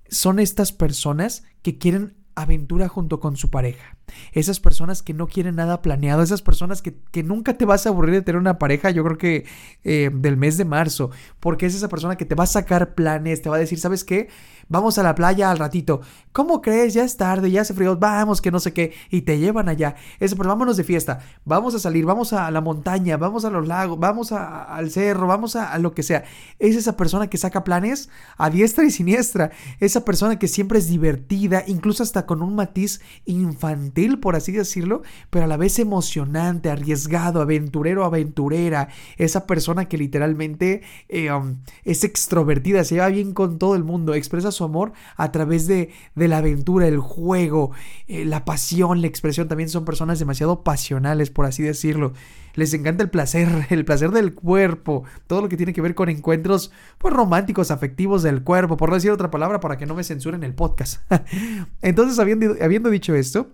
Son 0.09 0.41
estas 0.41 0.73
personas 0.73 1.45
que 1.63 1.79
quieren 1.79 2.17
aventura 2.35 2.89
junto 2.89 3.21
con 3.21 3.37
su 3.37 3.51
pareja. 3.51 3.97
Esas 4.33 4.59
personas 4.59 5.03
que 5.03 5.15
no 5.15 5.29
quieren 5.29 5.57
nada 5.57 5.81
planeado, 5.81 6.23
esas 6.23 6.43
personas 6.43 6.83
que, 6.83 7.23
nunca 7.23 7.57
te 7.57 7.65
vas 7.65 7.87
a 7.87 7.91
aburrir 7.91 8.15
de 8.15 8.23
tener 8.23 8.41
una 8.41 8.59
pareja, 8.59 8.91
yo 8.91 9.05
creo 9.05 9.19
que 9.19 9.47
eh, 9.85 10.11
del 10.13 10.37
mes 10.37 10.57
de 10.57 10.65
marzo, 10.65 11.11
porque 11.39 11.67
es 11.67 11.75
esa 11.77 11.89
persona 11.89 12.17
que 12.17 12.25
te 12.25 12.35
va 12.35 12.45
a 12.45 12.49
sacar 12.49 12.95
planes, 12.95 13.43
te 13.43 13.49
va 13.49 13.57
a 13.57 13.61
decir, 13.61 13.79
¿sabes 13.79 14.03
qué? 14.03 14.29
Vamos 14.71 14.97
a 14.97 15.03
la 15.03 15.15
playa 15.15 15.51
al 15.51 15.59
ratito. 15.59 16.01
¿Cómo 16.33 16.63
crees? 16.63 16.95
Ya 16.95 17.05
es 17.05 17.17
tarde, 17.17 17.51
ya 17.51 17.63
hace 17.63 17.75
frío, 17.75 17.97
vamos, 17.97 18.41
que 18.41 18.51
no 18.51 18.61
sé 18.61 18.73
qué. 18.73 18.95
Y 19.11 19.23
te 19.23 19.39
llevan 19.39 19.69
allá. 19.69 19.97
Eso, 20.21 20.37
pues 20.37 20.49
vámonos 20.49 20.77
de 20.77 20.85
fiesta. 20.85 21.19
Vamos 21.45 21.75
a 21.75 21.81
salir, 21.81 22.07
vamos 22.07 22.33
a 22.33 22.51
la 22.51 22.61
montaña, 22.61 23.17
vamos 23.17 23.45
a 23.45 23.51
los 23.51 23.67
lagos, 23.67 23.99
vamos 23.99 24.33
al 24.33 24.91
cerro, 24.91 25.27
vamos 25.27 25.57
a, 25.57 25.77
lo 25.79 25.93
que 25.93 26.05
sea. 26.05 26.25
Es 26.59 26.77
esa 26.77 26.97
persona 26.97 27.27
que 27.27 27.37
saca 27.37 27.65
planes 27.65 28.09
a 28.39 28.49
diestra 28.49 28.85
y 28.85 28.91
siniestra. 28.91 29.51
Esa 29.81 30.05
persona 30.05 30.39
que 30.39 30.47
siempre 30.47 30.79
es 30.79 30.87
divertida, 30.87 31.65
incluso 31.67 32.05
hasta 32.05 32.25
con 32.25 32.41
un 32.41 32.55
matiz 32.55 33.01
infantil, 33.25 34.21
por 34.21 34.37
así 34.37 34.53
decirlo, 34.53 35.03
pero 35.31 35.47
a 35.47 35.49
la 35.49 35.57
vez 35.57 35.81
emocionante, 35.81 36.71
arriesgado, 36.71 37.41
aventurero, 37.41 38.05
aventurera. 38.05 38.89
Esa 39.17 39.47
persona 39.49 39.87
que 39.87 39.99
literalmente 39.99 40.83
eh, 41.09 41.33
um, 41.33 41.57
es 41.83 42.05
extrovertida, 42.05 42.85
se 42.85 42.95
lleva 42.95 43.09
bien 43.09 43.35
con 43.35 43.59
todo 43.59 43.75
el 43.75 43.83
mundo, 43.83 44.15
expresa 44.15 44.53
su 44.53 44.60
amor 44.65 44.93
a 45.17 45.33
través 45.33 45.67
de, 45.67 45.91
la 46.15 46.39
aventura, 46.39 46.87
el 46.87 46.99
juego, 46.99 47.73
eh, 48.07 48.25
la 48.25 48.45
pasión, 48.45 49.01
la 49.01 49.07
expresión. 49.07 49.49
También 49.49 49.69
son 49.69 49.85
personas 49.85 50.19
demasiado 50.19 50.63
pasionales, 50.63 51.31
por 51.31 51.47
así 51.47 51.63
decirlo. 51.63 52.13
Les 52.55 52.75
encanta 52.75 53.03
el 53.03 53.11
placer, 53.11 53.49
el 53.71 53.85
placer 53.85 54.11
del 54.11 54.35
cuerpo, 54.35 55.05
todo 55.27 55.43
lo 55.43 55.49
que 55.49 55.57
tiene 55.57 55.73
que 55.73 55.81
ver 55.81 55.95
con 55.95 56.09
encuentros 56.09 56.73
pues, 56.99 57.15
románticos, 57.15 57.71
afectivos 57.71 58.23
del 58.23 58.43
cuerpo, 58.43 58.77
por 58.77 58.93
decir 58.93 59.11
otra 59.11 59.31
palabra 59.31 59.61
para 59.61 59.77
que 59.77 59.87
no 59.87 59.95
me 59.95 60.05
censuren 60.05 60.43
el 60.43 60.55
podcast. 60.55 61.03
Entonces, 61.83 62.19
habiendo 62.19 62.91
dicho 62.91 63.15
esto, 63.15 63.53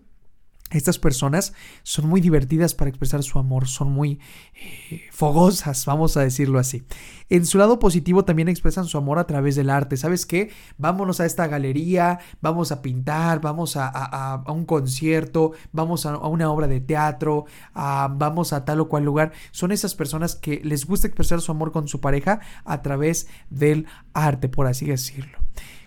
estas 0.77 0.99
personas 0.99 1.53
son 1.83 2.09
muy 2.09 2.21
divertidas 2.21 2.75
para 2.75 2.89
expresar 2.89 3.23
su 3.23 3.39
amor, 3.39 3.69
son 3.69 3.91
muy 3.93 4.21
eh, 4.55 5.03
fogosas, 5.11 5.85
vamos 5.87 6.17
a 6.17 6.21
decirlo 6.21 6.59
así. 6.59 6.85
En 7.29 7.45
su 7.45 7.59
lado 7.59 7.79
positivo 7.79 8.25
también 8.25 8.49
expresan 8.49 8.87
su 8.87 8.99
amor 8.99 9.19
a 9.19 9.27
través 9.27 9.57
del 9.57 9.71
arte. 9.71 9.97
¿Sabes 9.97 10.27
qué? 10.27 10.51
Vámonos 10.79 11.21
a 11.21 11.27
esta 11.27 11.47
galería, 11.49 12.21
vamos 12.41 12.71
a 12.71 12.83
pintar, 12.83 13.41
vamos 13.41 13.77
a, 13.77 14.45
un 14.47 14.65
concierto, 14.65 15.53
vamos 15.73 16.07
a, 16.07 16.17
una 16.19 16.51
obra 16.51 16.69
de 16.69 16.81
teatro, 16.81 17.47
vamos 17.75 18.53
a 18.53 18.65
tal 18.65 18.81
o 18.81 18.89
cual 18.89 19.05
lugar. 19.05 19.33
Son 19.51 19.73
esas 19.73 19.95
personas 19.95 20.37
que 20.37 20.61
les 20.65 20.87
gusta 20.87 21.09
expresar 21.09 21.41
su 21.41 21.51
amor 21.51 21.73
con 21.73 21.89
su 21.89 22.01
pareja 22.01 22.41
a 22.65 22.83
través 22.83 23.27
del 23.51 23.87
arte, 24.13 24.49
por 24.49 24.67
así 24.67 24.87
decirlo. 24.87 25.39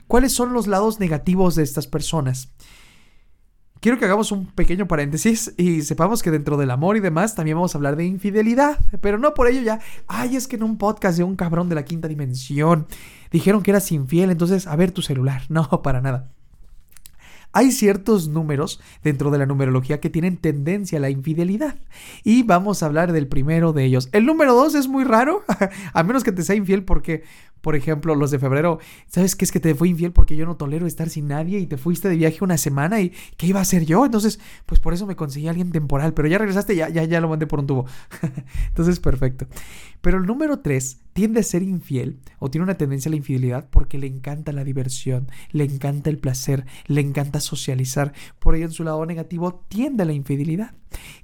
¿Cuáles 0.07 0.33
son 0.33 0.53
los 0.53 0.65
lados 0.65 0.99
negativos 0.99 1.53
de 1.53 1.61
estas 1.61 1.85
personas? 1.85 2.51
Quiero 3.79 3.97
que 3.97 4.05
hagamos 4.05 4.31
un 4.31 4.47
pequeño 4.47 4.87
paréntesis 4.87 5.53
y 5.57 5.81
sepamos 5.81 6.21
que 6.21 6.31
dentro 6.31 6.57
del 6.57 6.71
amor 6.71 6.97
y 6.97 6.99
demás 6.99 7.35
también 7.35 7.57
vamos 7.57 7.73
a 7.73 7.77
hablar 7.77 7.95
de 7.95 8.05
infidelidad. 8.05 8.77
Pero 9.01 9.17
no 9.17 9.33
por 9.33 9.47
ello 9.47 9.61
ya, 9.61 9.79
ay, 10.07 10.35
es 10.35 10.47
que 10.47 10.55
en 10.55 10.63
un 10.63 10.77
podcast 10.77 11.17
de 11.17 11.23
un 11.23 11.35
cabrón 11.35 11.69
de 11.69 11.75
la 11.75 11.85
quinta 11.85 12.07
dimensión 12.07 12.87
dijeron 13.31 13.63
que 13.63 13.71
eras 13.71 13.91
infiel, 13.91 14.31
entonces 14.31 14.67
a 14.67 14.75
ver 14.75 14.91
tu 14.91 15.01
celular. 15.01 15.43
No, 15.49 15.67
para 15.81 15.99
nada. 15.99 16.29
Hay 17.51 17.71
ciertos 17.71 18.27
números 18.27 18.79
dentro 19.03 19.31
de 19.31 19.39
la 19.39 19.47
numerología 19.47 19.99
que 19.99 20.11
tienen 20.11 20.37
tendencia 20.37 20.99
a 20.99 21.01
la 21.01 21.09
infidelidad. 21.09 21.75
Y 22.23 22.43
vamos 22.43 22.83
a 22.83 22.85
hablar 22.85 23.11
del 23.11 23.27
primero 23.27 23.73
de 23.73 23.85
ellos. 23.85 24.09
El 24.11 24.27
número 24.27 24.53
dos 24.53 24.75
es 24.75 24.87
muy 24.87 25.03
raro, 25.03 25.43
a 25.93 26.03
menos 26.03 26.23
que 26.23 26.31
te 26.31 26.43
sea 26.43 26.55
infiel 26.55 26.83
porque 26.83 27.23
por 27.61 27.75
ejemplo, 27.75 28.15
los 28.15 28.31
de 28.31 28.39
febrero, 28.39 28.79
¿sabes 29.07 29.35
qué 29.35 29.45
es 29.45 29.51
que 29.51 29.59
te 29.59 29.75
fui 29.75 29.89
infiel 29.89 30.11
porque 30.11 30.35
yo 30.35 30.45
no 30.45 30.55
tolero 30.55 30.87
estar 30.87 31.09
sin 31.09 31.27
nadie 31.27 31.59
y 31.59 31.67
te 31.67 31.77
fuiste 31.77 32.09
de 32.09 32.15
viaje 32.15 32.43
una 32.43 32.57
semana 32.57 33.01
y 33.01 33.13
¿qué 33.37 33.47
iba 33.47 33.59
a 33.59 33.63
hacer 33.63 33.85
yo? 33.85 34.05
Entonces, 34.05 34.39
pues 34.65 34.79
por 34.79 34.93
eso 34.93 35.05
me 35.05 35.15
conseguí 35.15 35.47
alguien 35.47 35.71
temporal, 35.71 36.13
pero 36.13 36.27
ya 36.27 36.37
regresaste, 36.37 36.75
ya, 36.75 36.89
ya, 36.89 37.03
ya 37.03 37.21
lo 37.21 37.29
mandé 37.29 37.47
por 37.47 37.59
un 37.59 37.67
tubo. 37.67 37.85
Entonces, 38.67 38.99
perfecto. 38.99 39.47
Pero 40.01 40.17
el 40.17 40.25
número 40.25 40.59
3 40.59 40.99
tiende 41.13 41.41
a 41.41 41.43
ser 41.43 41.63
infiel 41.63 42.19
o 42.39 42.49
tiene 42.49 42.63
una 42.63 42.77
tendencia 42.77 43.09
a 43.09 43.11
la 43.11 43.17
infidelidad 43.17 43.67
porque 43.69 43.97
le 43.97 44.07
encanta 44.07 44.53
la 44.53 44.63
diversión, 44.63 45.27
le 45.51 45.65
encanta 45.65 46.09
el 46.09 46.17
placer, 46.17 46.65
le 46.87 47.01
encanta 47.01 47.41
socializar. 47.41 48.13
Por 48.39 48.55
ello, 48.55 48.65
en 48.65 48.71
su 48.71 48.83
lado 48.83 49.05
negativo 49.05 49.65
tiende 49.67 50.03
a 50.03 50.05
la 50.05 50.13
infidelidad. 50.13 50.73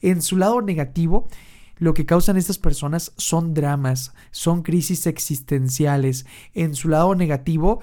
En 0.01 0.21
su 0.21 0.37
lado 0.37 0.61
negativo, 0.61 1.29
lo 1.77 1.93
que 1.93 2.05
causan 2.05 2.37
estas 2.37 2.57
personas 2.57 3.13
son 3.17 3.53
dramas, 3.53 4.13
son 4.31 4.61
crisis 4.61 5.07
existenciales. 5.07 6.25
En 6.53 6.75
su 6.75 6.89
lado 6.89 7.15
negativo, 7.15 7.81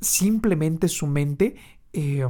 simplemente 0.00 0.88
su 0.88 1.06
mente... 1.06 1.56
Eh, 1.92 2.26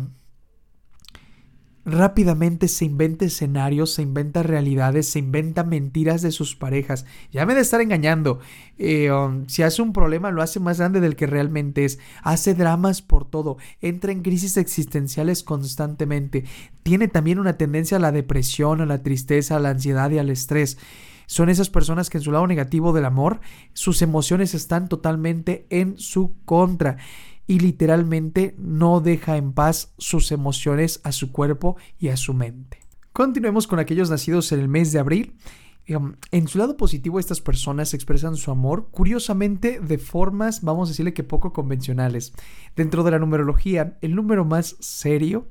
rápidamente 1.84 2.68
se 2.68 2.84
inventa 2.84 3.24
escenarios, 3.24 3.94
se 3.94 4.02
inventa 4.02 4.42
realidades, 4.42 5.08
se 5.08 5.18
inventa 5.18 5.64
mentiras 5.64 6.22
de 6.22 6.30
sus 6.30 6.54
parejas. 6.54 7.04
Ya 7.32 7.44
me 7.46 7.54
de 7.54 7.60
estar 7.60 7.80
engañando. 7.80 8.40
Eh, 8.78 9.10
um, 9.10 9.46
si 9.48 9.62
hace 9.62 9.82
un 9.82 9.92
problema, 9.92 10.30
lo 10.30 10.42
hace 10.42 10.60
más 10.60 10.78
grande 10.78 11.00
del 11.00 11.16
que 11.16 11.26
realmente 11.26 11.84
es. 11.84 11.98
Hace 12.22 12.54
dramas 12.54 13.02
por 13.02 13.24
todo. 13.24 13.56
Entra 13.80 14.12
en 14.12 14.22
crisis 14.22 14.56
existenciales 14.56 15.42
constantemente. 15.42 16.44
Tiene 16.82 17.08
también 17.08 17.38
una 17.38 17.56
tendencia 17.56 17.96
a 17.96 18.00
la 18.00 18.12
depresión, 18.12 18.80
a 18.80 18.86
la 18.86 19.02
tristeza, 19.02 19.56
a 19.56 19.60
la 19.60 19.70
ansiedad 19.70 20.10
y 20.10 20.18
al 20.18 20.30
estrés. 20.30 20.78
Son 21.26 21.48
esas 21.48 21.70
personas 21.70 22.10
que 22.10 22.18
en 22.18 22.24
su 22.24 22.32
lado 22.32 22.46
negativo 22.46 22.92
del 22.92 23.06
amor, 23.06 23.40
sus 23.72 24.02
emociones 24.02 24.54
están 24.54 24.88
totalmente 24.88 25.66
en 25.70 25.96
su 25.96 26.34
contra 26.44 26.98
y 27.46 27.58
literalmente 27.58 28.54
no 28.58 29.00
deja 29.00 29.36
en 29.36 29.52
paz 29.52 29.92
sus 29.98 30.32
emociones 30.32 31.00
a 31.04 31.12
su 31.12 31.32
cuerpo 31.32 31.76
y 31.98 32.08
a 32.08 32.16
su 32.16 32.34
mente. 32.34 32.78
Continuemos 33.12 33.66
con 33.66 33.78
aquellos 33.78 34.10
nacidos 34.10 34.52
en 34.52 34.60
el 34.60 34.68
mes 34.68 34.92
de 34.92 34.98
abril. 34.98 35.36
Em, 35.84 36.14
en 36.30 36.48
su 36.48 36.58
lado 36.58 36.76
positivo, 36.76 37.18
estas 37.18 37.40
personas 37.40 37.92
expresan 37.92 38.36
su 38.36 38.50
amor, 38.50 38.88
curiosamente, 38.90 39.80
de 39.80 39.98
formas, 39.98 40.62
vamos 40.62 40.88
a 40.88 40.92
decirle 40.92 41.12
que 41.12 41.24
poco 41.24 41.52
convencionales. 41.52 42.32
Dentro 42.76 43.02
de 43.02 43.10
la 43.10 43.18
numerología, 43.18 43.98
el 44.00 44.14
número 44.14 44.44
más 44.44 44.76
serio, 44.80 45.48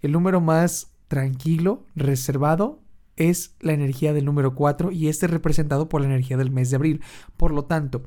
el 0.00 0.12
número 0.12 0.40
más 0.40 0.92
tranquilo, 1.08 1.84
reservado, 1.94 2.80
es 3.16 3.56
la 3.60 3.72
energía 3.72 4.12
del 4.12 4.24
número 4.24 4.54
4 4.54 4.92
y 4.92 5.08
este 5.08 5.26
es 5.26 5.32
representado 5.32 5.88
por 5.88 6.00
la 6.00 6.06
energía 6.06 6.36
del 6.36 6.50
mes 6.50 6.70
de 6.70 6.76
abril. 6.76 7.00
Por 7.36 7.52
lo 7.52 7.64
tanto, 7.64 8.02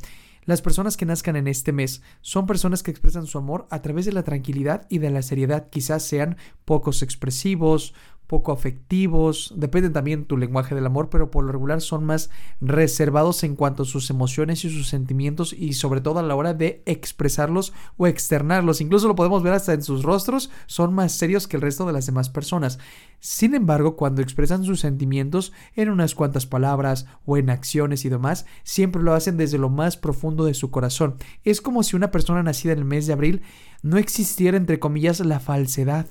las 0.50 0.64
personas 0.64 0.98
que 0.98 1.06
nazcan 1.06 1.36
en 1.36 1.48
este 1.48 1.72
mes 1.72 2.02
son 2.22 2.48
personas 2.48 2.82
que 2.82 2.90
expresan 2.90 3.28
su 3.28 3.38
amor 3.38 3.68
a 3.70 3.84
través 3.84 4.08
de 4.08 4.14
la 4.14 4.24
tranquilidad 4.24 4.88
y 4.90 4.98
de 4.98 5.12
la 5.12 5.22
seriedad. 5.22 5.70
Quizás 5.70 6.02
sean 6.02 6.38
pocos 6.66 7.04
expresivos, 7.04 7.94
poco 8.30 8.52
afectivos, 8.52 9.52
depende 9.58 9.90
también 9.90 10.26
tu 10.26 10.38
lenguaje 10.38 10.76
del 10.76 10.86
amor, 10.86 11.10
pero 11.10 11.32
por 11.32 11.44
lo 11.44 11.52
regular 11.52 11.82
son 11.82 12.06
más 12.06 12.30
reservados 12.62 13.44
en 13.44 13.56
cuanto 13.56 13.82
a 13.82 13.86
sus 13.88 14.12
emociones 14.12 14.64
y 14.64 14.70
sus 14.70 14.88
sentimientos 14.88 15.52
y 15.52 15.74
sobre 15.74 16.00
todo 16.00 16.20
a 16.20 16.24
la 16.24 16.36
hora 16.36 16.54
de 16.54 16.84
expresarlos 16.86 17.74
o 17.98 18.06
externarlos. 18.06 18.82
Incluso 18.82 19.08
lo 19.08 19.16
podemos 19.16 19.42
ver 19.42 19.54
hasta 19.54 19.74
en 19.74 19.82
sus 19.82 20.04
rostros, 20.04 20.52
son 20.68 20.94
más 20.94 21.12
serios 21.12 21.48
que 21.48 21.58
el 21.58 21.64
resto 21.64 21.88
de 21.88 21.94
las 21.94 22.06
demás 22.06 22.30
personas. 22.30 22.78
Sin 23.20 23.56
embargo, 23.56 23.96
cuando 23.96 24.22
expresan 24.22 24.64
sus 24.64 24.80
sentimientos 24.80 25.52
en 25.76 25.90
unas 25.90 26.14
cuantas 26.14 26.46
palabras 26.46 27.08
o 27.26 27.36
en 27.36 27.50
acciones 27.50 28.06
y 28.06 28.10
demás, 28.10 28.46
siempre 28.64 29.02
lo 29.02 29.16
hacen 29.16 29.38
desde 29.38 29.58
lo 29.58 29.70
más 29.70 29.98
profundo 29.98 30.46
de 30.46 30.54
su 30.54 30.70
corazón. 30.70 31.16
Es 31.44 31.62
como 31.62 31.82
si 31.82 31.96
una 31.96 32.12
persona 32.12 32.44
nacida 32.44 32.74
en 32.74 32.80
el 32.80 32.86
mes 32.86 33.08
de 33.08 33.14
abril 33.14 33.42
no 33.82 33.98
existiera, 33.98 34.56
entre 34.56 34.78
comillas, 34.78 35.20
la 35.20 35.40
falsedad 35.40 36.06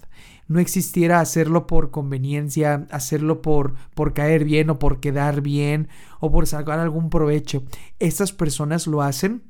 no 0.49 0.59
existiera 0.61 1.21
hacerlo 1.21 1.67
por 1.67 1.91
conveniencia, 1.91 2.87
hacerlo 2.91 3.43
por, 3.43 3.75
por 3.95 4.15
caer 4.15 4.45
bien 4.45 4.71
o 4.71 4.79
por 4.79 4.99
quedar 4.99 5.43
bien 5.43 5.89
o 6.21 6.33
por 6.33 6.47
sacar 6.47 6.79
algún 6.79 7.11
provecho. 7.11 7.63
Estas 7.99 8.33
personas 8.33 8.87
lo 8.87 9.03
hacen 9.03 9.43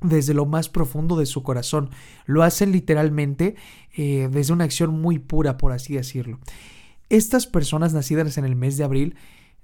desde 0.00 0.34
lo 0.34 0.44
más 0.46 0.68
profundo 0.68 1.16
de 1.16 1.26
su 1.26 1.42
corazón. 1.42 1.90
Lo 2.26 2.42
hacen 2.42 2.70
literalmente 2.70 3.56
eh, 3.96 4.28
desde 4.30 4.52
una 4.52 4.64
acción 4.64 5.00
muy 5.00 5.18
pura, 5.18 5.56
por 5.56 5.72
así 5.72 5.94
decirlo. 5.94 6.38
Estas 7.08 7.46
personas 7.46 7.94
nacidas 7.94 8.36
en 8.36 8.44
el 8.44 8.56
mes 8.56 8.76
de 8.76 8.84
abril 8.84 9.16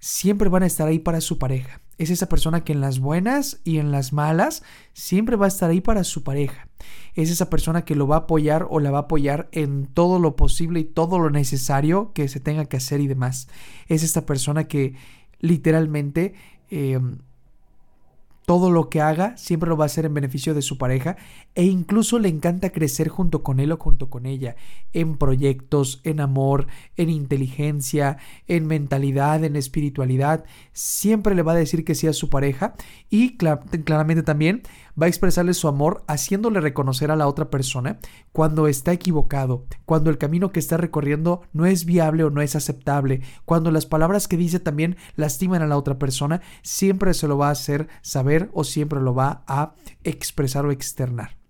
siempre 0.03 0.49
van 0.49 0.65
a 0.65 0.67
estar 0.67 0.89
ahí 0.89 0.99
para 0.99 1.21
su 1.21 1.39
pareja. 1.39 1.81
Es 1.97 2.11
esa 2.11 2.29
persona 2.29 2.65
que 2.65 2.73
en 2.73 2.81
las 2.81 2.99
buenas 2.99 3.61
y 3.63 3.79
en 3.79 3.93
las 3.93 4.13
malas 4.13 4.65
siempre 4.93 5.37
va 5.37 5.45
a 5.45 5.49
estar 5.49 5.71
ahí 5.71 5.81
para 5.81 6.03
su 6.03 6.25
pareja. 6.25 6.67
Es 7.15 7.31
esa 7.31 7.49
persona 7.49 7.85
que 7.85 7.95
lo 7.95 8.09
va 8.09 8.17
a 8.17 8.19
apoyar 8.21 8.67
o 8.69 8.81
la 8.81 8.91
va 8.91 8.99
a 8.99 9.03
apoyar 9.03 9.49
en 9.53 9.87
todo 9.87 10.19
lo 10.19 10.35
posible 10.35 10.81
y 10.81 10.85
todo 10.85 11.21
lo 11.21 11.31
necesario 11.31 12.13
que 12.15 12.27
se 12.27 12.41
tenga 12.41 12.65
que 12.65 12.79
hacer 12.79 13.01
y 13.01 13.07
demás. 13.07 13.47
Es 13.87 14.03
esta 14.03 14.27
persona 14.27 14.65
que 14.65 14.97
literalmente 15.39 16.35
eh, 16.71 16.99
todo 18.53 18.71
lo 18.71 18.91
que 18.91 19.01
haga 19.01 19.35
siempre 19.39 19.71
lo 19.71 19.79
va 19.79 19.87
a 19.87 19.87
hacer 19.87 20.05
en 20.05 20.13
beneficio 20.13 20.53
de 20.53 20.61
su 20.61 20.77
pareja 20.77 21.17
e 21.55 21.65
incluso 21.65 22.19
le 22.19 22.29
encanta 22.29 22.69
crecer 22.69 23.09
junto 23.09 23.43
con 23.43 23.61
él 23.61 23.73
o 23.73 23.79
junto 23.79 24.11
con 24.11 24.27
ella 24.27 24.57
en 24.93 25.17
proyectos, 25.17 26.03
en 26.05 26.21
amor, 26.21 26.67
en 26.99 27.09
inteligencia, 27.09 28.19
en 28.49 28.67
mentalidad, 28.67 29.43
en 29.43 29.57
espiritualidad. 29.57 30.45
Siempre 30.75 31.35
le 31.35 31.41
va 31.41 31.53
a 31.53 31.55
decir 31.55 31.83
que 31.83 31.95
sí 31.95 32.07
a 32.09 32.13
su 32.13 32.29
pareja 32.29 32.75
y 33.09 33.39
claramente 33.39 34.23
también 34.23 34.61
va 35.01 35.07
a 35.07 35.09
expresarle 35.09 35.55
su 35.55 35.69
amor 35.69 36.05
haciéndole 36.07 36.61
reconocer 36.61 37.11
a 37.11 37.17
la 37.17 37.29
otra 37.29 37.51
persona 37.51 37.99
cuando 38.33 38.67
está 38.67 38.93
equivocado, 38.93 39.67
cuando 39.85 40.11
el 40.11 40.19
camino 40.19 40.53
que 40.53 40.61
está 40.61 40.77
recorriendo 40.77 41.43
no 41.53 41.67
es 41.67 41.85
viable 41.85 42.25
o 42.25 42.31
no 42.31 42.41
es 42.41 42.57
aceptable, 42.57 43.23
cuando 43.45 43.71
las 43.71 43.87
palabras 43.87 44.29
que 44.29 44.37
dice 44.37 44.61
también 44.61 44.97
lastiman 45.17 45.63
a 45.63 45.67
la 45.67 45.77
otra 45.77 45.99
persona, 45.99 46.41
siempre 46.63 47.15
se 47.15 47.29
lo 47.29 47.39
va 47.39 47.49
a 47.49 47.53
hacer 47.53 47.89
saber 48.03 48.51
o 48.53 48.65
siempre 48.65 49.01
lo 49.01 49.15
va 49.15 49.45
a 49.47 49.75
expresar 50.05 50.67
o 50.67 50.73
externar. 50.73 51.42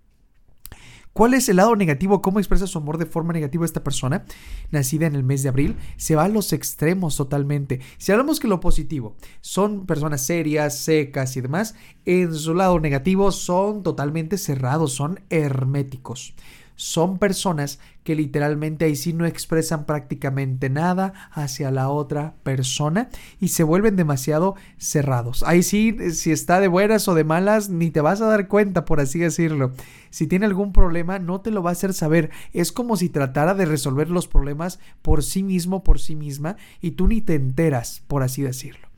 ¿Cuál 1.13 1.35
es 1.35 1.47
el 1.47 1.57
lado 1.57 1.75
negativo? 1.75 2.23
¿Cómo 2.23 2.39
expresa 2.39 2.65
su 2.65 2.79
amor 2.79 2.97
de 2.97 3.05
forma 3.05 3.33
negativa 3.33 3.65
esta 3.65 3.83
persona? 3.83 4.25
Nacida 4.71 5.05
en 5.05 5.13
el 5.13 5.23
mes 5.23 5.43
de 5.43 5.49
abril, 5.49 5.75
se 5.95 6.15
va 6.15 6.23
a 6.23 6.27
los 6.27 6.51
extremos 6.53 7.15
totalmente. 7.15 7.81
Si 7.99 8.11
hablamos 8.11 8.39
que 8.39 8.47
lo 8.47 8.59
positivo 8.59 9.15
son 9.39 9.85
personas 9.85 10.25
serias, 10.25 10.75
secas 10.79 11.37
y 11.37 11.41
demás, 11.41 11.75
en 12.05 12.33
su 12.33 12.55
lado 12.55 12.79
negativo 12.79 13.31
son 13.31 13.83
totalmente 13.83 14.39
cerrados, 14.39 14.93
son 14.93 15.19
herméticos 15.29 16.33
son 16.75 17.17
personas 17.17 17.79
que 18.03 18.15
literalmente 18.15 18.85
ahí 18.85 18.95
sí 18.95 19.13
no 19.13 19.25
expresan 19.25 19.85
prácticamente 19.85 20.69
nada 20.69 21.13
hacia 21.31 21.71
la 21.71 21.89
otra 21.89 22.35
persona 22.43 23.09
y 23.39 23.49
se 23.49 23.63
vuelven 23.63 23.95
demasiado 23.95 24.55
cerrados. 24.77 25.43
Ahí 25.43 25.63
sí, 25.63 25.95
si 26.11 26.31
está 26.31 26.59
de 26.59 26.67
buenas 26.67 27.07
o 27.07 27.15
de 27.15 27.23
malas, 27.23 27.69
ni 27.69 27.91
te 27.91 28.01
vas 28.01 28.21
a 28.21 28.27
dar 28.27 28.47
cuenta, 28.47 28.85
por 28.85 28.99
así 28.99 29.19
decirlo. 29.19 29.71
Si 30.09 30.27
tiene 30.27 30.45
algún 30.45 30.73
problema, 30.73 31.19
no 31.19 31.41
te 31.41 31.51
lo 31.51 31.63
va 31.63 31.71
a 31.71 31.73
hacer 31.73 31.93
saber. 31.93 32.29
Es 32.53 32.71
como 32.71 32.97
si 32.97 33.09
tratara 33.09 33.53
de 33.53 33.65
resolver 33.65 34.09
los 34.09 34.27
problemas 34.27 34.79
por 35.01 35.23
sí 35.23 35.43
mismo, 35.43 35.83
por 35.83 35.99
sí 35.99 36.15
misma, 36.15 36.57
y 36.81 36.91
tú 36.91 37.07
ni 37.07 37.21
te 37.21 37.35
enteras, 37.35 38.03
por 38.07 38.23
así 38.23 38.41
decirlo. 38.41 38.92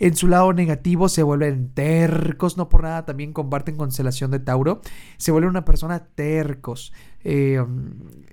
En 0.00 0.16
su 0.16 0.28
lado 0.28 0.54
negativo 0.54 1.10
se 1.10 1.22
vuelven 1.22 1.74
tercos, 1.74 2.56
no 2.56 2.70
por 2.70 2.82
nada 2.82 3.04
también 3.04 3.34
comparten 3.34 3.76
constelación 3.76 4.30
de 4.30 4.40
Tauro. 4.40 4.80
Se 5.18 5.30
vuelven 5.30 5.50
una 5.50 5.66
persona 5.66 6.06
tercos. 6.14 6.94
Eh, 7.22 7.62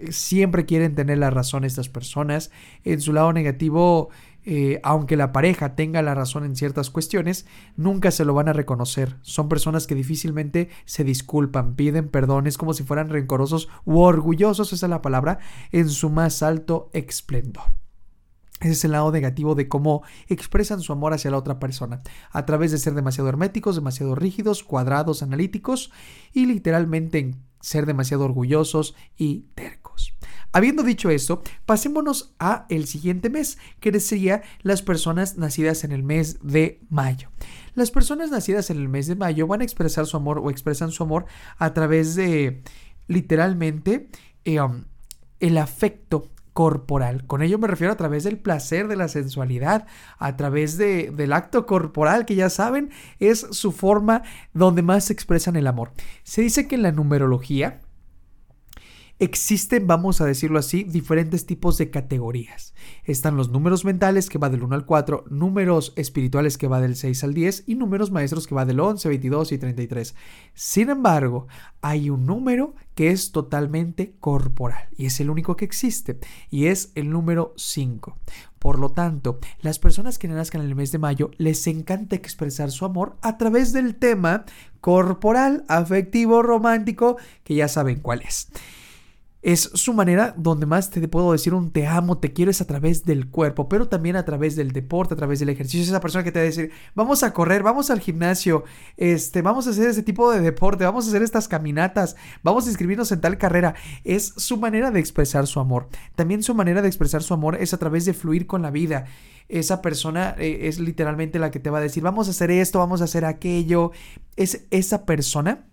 siempre 0.10 0.66
quieren 0.66 0.96
tener 0.96 1.18
la 1.18 1.30
razón 1.30 1.66
estas 1.66 1.90
personas. 1.90 2.52
En 2.86 3.02
su 3.02 3.12
lado 3.12 3.34
negativo, 3.34 4.08
eh, 4.46 4.80
aunque 4.82 5.18
la 5.18 5.34
pareja 5.34 5.76
tenga 5.76 6.02
la 6.02 6.16
razón 6.16 6.46
en 6.46 6.56
ciertas 6.56 6.90
cuestiones, 6.90 7.46
nunca 7.76 8.12
se 8.12 8.24
lo 8.24 8.34
van 8.34 8.48
a 8.48 8.54
reconocer. 8.54 9.18
Son 9.22 9.50
personas 9.50 9.88
que 9.88 9.96
difícilmente 9.96 10.70
se 10.86 11.04
disculpan, 11.04 11.76
piden 11.76 12.08
perdón, 12.08 12.48
es 12.48 12.58
como 12.58 12.74
si 12.74 12.84
fueran 12.84 13.10
rencorosos 13.10 13.68
u 13.84 14.00
orgullosos, 14.00 14.72
esa 14.72 14.86
es 14.86 14.90
la 14.90 15.02
palabra, 15.02 15.40
en 15.74 15.90
su 15.90 16.10
más 16.10 16.44
alto 16.44 16.90
esplendor. 16.94 17.66
Ese 18.60 18.72
es 18.72 18.86
el 18.86 18.92
lado 18.92 19.12
negativo 19.12 19.56
de 19.56 19.68
cómo 19.68 20.04
expresan 20.28 20.82
su 20.82 20.92
amor 20.92 21.14
hacia 21.14 21.32
la 21.32 21.38
otra 21.38 21.60
persona, 21.60 22.02
a 22.32 22.46
través 22.46 22.72
de 22.72 22.78
ser 22.78 22.94
demasiado 22.94 23.30
herméticos, 23.30 23.76
demasiado 23.76 24.16
rígidos, 24.16 24.64
cuadrados, 24.64 25.22
analíticos 25.22 25.92
y 26.34 26.46
literalmente 26.46 27.36
ser 27.62 27.86
demasiado 27.86 28.26
orgullosos 28.26 28.96
y 29.18 29.46
tercos. 29.56 30.14
Habiendo 30.54 30.84
dicho 30.84 31.10
esto, 31.10 31.44
pasémonos 31.66 32.34
a 32.40 32.66
el 32.70 32.88
siguiente 32.88 33.30
mes, 33.30 33.58
que 33.80 34.00
sería 34.00 34.42
las 34.62 34.82
personas 34.82 35.38
nacidas 35.38 35.84
en 35.84 35.92
el 35.92 36.04
mes 36.04 36.40
de 36.42 36.82
mayo. 36.90 37.30
Las 37.76 37.92
personas 37.92 38.32
nacidas 38.32 38.70
en 38.70 38.78
el 38.78 38.90
mes 38.90 39.08
de 39.08 39.16
mayo 39.16 39.46
van 39.46 39.62
a 39.62 39.64
expresar 39.66 40.08
su 40.08 40.18
amor 40.18 40.40
o 40.40 40.50
expresan 40.50 40.92
su 40.92 41.04
amor 41.04 41.26
a 41.58 41.74
través 41.74 42.16
de 42.16 42.64
literalmente 43.08 44.10
um, 44.46 44.86
el 45.40 45.58
afecto 45.58 46.32
corporal. 46.58 47.24
Con 47.28 47.44
ello 47.44 47.60
me 47.60 47.68
refiero 47.68 47.94
a 47.94 47.98
través 47.98 48.24
del 48.24 48.40
placer, 48.40 48.88
de 48.88 48.96
la 48.96 49.10
sensualidad, 49.10 49.86
a 50.18 50.38
través 50.38 50.76
de, 50.80 51.12
del 51.12 51.34
acto 51.34 51.68
corporal, 51.68 52.26
que 52.26 52.34
ya 52.34 52.50
saben, 52.50 52.90
es 53.20 53.46
su 53.52 53.72
forma 53.72 54.24
donde 54.56 54.82
más 54.82 55.12
expresan 55.12 55.56
el 55.56 55.68
amor. 55.68 55.92
Se 56.24 56.42
dice 56.42 56.68
que 56.68 56.74
en 56.74 56.82
la 56.82 56.92
numerología, 56.92 57.82
Existen, 59.20 59.88
vamos 59.88 60.22
a 60.22 60.26
decirlo 60.26 60.60
así, 60.60 60.84
diferentes 60.84 61.48
tipos 61.48 61.80
de 61.80 61.90
categorías. 61.90 62.76
Están 63.04 63.36
los 63.36 63.50
números 63.50 63.84
mentales 63.84 64.30
que 64.30 64.38
va 64.38 64.52
del 64.52 64.62
1 64.62 64.76
al 64.76 64.86
4, 64.86 65.26
números 65.32 65.94
espirituales 65.96 66.60
que 66.60 66.68
va 66.68 66.82
del 66.82 66.96
6 66.96 67.24
al 67.24 67.34
10 67.34 67.64
y 67.66 67.74
números 67.74 68.12
maestros 68.12 68.46
que 68.46 68.54
va 68.54 68.66
del 68.66 68.80
11, 68.80 69.10
22 69.10 69.54
y 69.54 69.58
33. 69.58 70.14
Sin 70.54 70.92
embargo, 70.92 71.48
hay 71.82 72.12
un 72.12 72.28
número 72.28 72.76
que 72.94 73.10
es 73.10 73.32
totalmente 73.32 74.14
corporal 74.20 74.88
y 74.96 75.08
es 75.08 75.20
el 75.20 75.32
único 75.32 75.56
que 75.56 75.66
existe 75.66 76.20
y 76.52 76.68
es 76.68 76.92
el 76.94 77.10
número 77.10 77.56
5. 77.58 78.20
Por 78.60 78.78
lo 78.78 78.90
tanto, 78.90 79.40
las 79.62 79.80
personas 79.80 80.20
que 80.20 80.28
nazcan 80.28 80.62
en 80.62 80.68
el 80.68 80.76
mes 80.76 80.92
de 80.92 81.00
mayo 81.00 81.32
les 81.38 81.66
encanta 81.66 82.16
expresar 82.16 82.70
su 82.70 82.86
amor 82.86 83.18
a 83.24 83.38
través 83.40 83.74
del 83.74 83.96
tema 83.96 84.46
corporal, 84.80 85.64
afectivo, 85.70 86.44
romántico, 86.44 87.18
que 87.44 87.56
ya 87.56 87.68
saben 87.68 88.00
cuál 88.00 88.22
es. 88.22 88.50
Es 89.48 89.72
su 89.76 89.94
manera 89.94 90.34
donde 90.36 90.66
más 90.66 90.90
te 90.90 91.08
puedo 91.08 91.32
decir 91.32 91.54
un 91.54 91.72
te 91.72 91.88
amo, 91.88 92.18
te 92.18 92.34
quiero 92.34 92.52
es 92.52 92.60
a 92.60 92.68
través 92.68 93.06
del 93.06 93.30
cuerpo, 93.30 93.70
pero 93.70 93.88
también 93.88 94.18
a 94.18 94.26
través 94.26 94.58
del 94.58 94.74
deporte, 94.74 95.14
a 95.14 95.18
través 95.18 95.40
del 95.40 95.48
ejercicio. 95.48 95.84
Es 95.84 95.88
esa 95.88 96.02
persona 96.02 96.26
que 96.26 96.34
te 96.34 96.40
va 96.40 96.44
a 96.44 96.48
decir, 96.48 96.70
vamos 96.96 97.24
a 97.24 97.32
correr, 97.32 97.64
vamos 97.64 97.90
al 97.90 98.02
gimnasio, 98.02 98.66
este, 98.98 99.42
vamos 99.42 99.66
a 99.66 99.70
hacer 99.70 99.88
ese 99.88 100.04
tipo 100.04 100.30
de 100.34 100.42
deporte, 100.42 100.84
vamos 100.84 101.06
a 101.06 101.08
hacer 101.12 101.24
estas 101.24 101.48
caminatas, 101.48 102.18
vamos 102.44 102.66
a 102.66 102.72
inscribirnos 102.72 103.10
en 103.14 103.22
tal 103.22 103.38
carrera. 103.38 103.76
Es 104.04 104.34
su 104.36 104.58
manera 104.58 104.92
de 104.92 105.00
expresar 105.00 105.48
su 105.48 105.62
amor. 105.62 105.88
También 106.18 106.44
su 106.44 106.54
manera 106.54 106.82
de 106.82 106.90
expresar 106.90 107.24
su 107.24 107.34
amor 107.34 107.56
es 107.56 107.74
a 107.74 107.78
través 107.78 108.04
de 108.04 108.14
fluir 108.14 108.48
con 108.48 108.62
la 108.62 108.70
vida 108.70 109.06
esa 109.48 109.82
persona 109.82 110.36
eh, 110.38 110.68
es 110.68 110.78
literalmente 110.78 111.40
la 111.40 111.52
que 111.52 111.62
te 111.62 111.70
va 111.70 111.78
a 111.78 111.82
decir, 111.82 112.04
vamos 112.04 112.28
a 112.28 112.32
hacer 112.32 112.52
esto, 112.52 112.80
vamos 112.80 113.00
a 113.00 113.06
hacer 113.06 113.24
aquello. 113.24 113.94
Es 114.36 114.66
esa 114.72 115.06
persona 115.06 115.68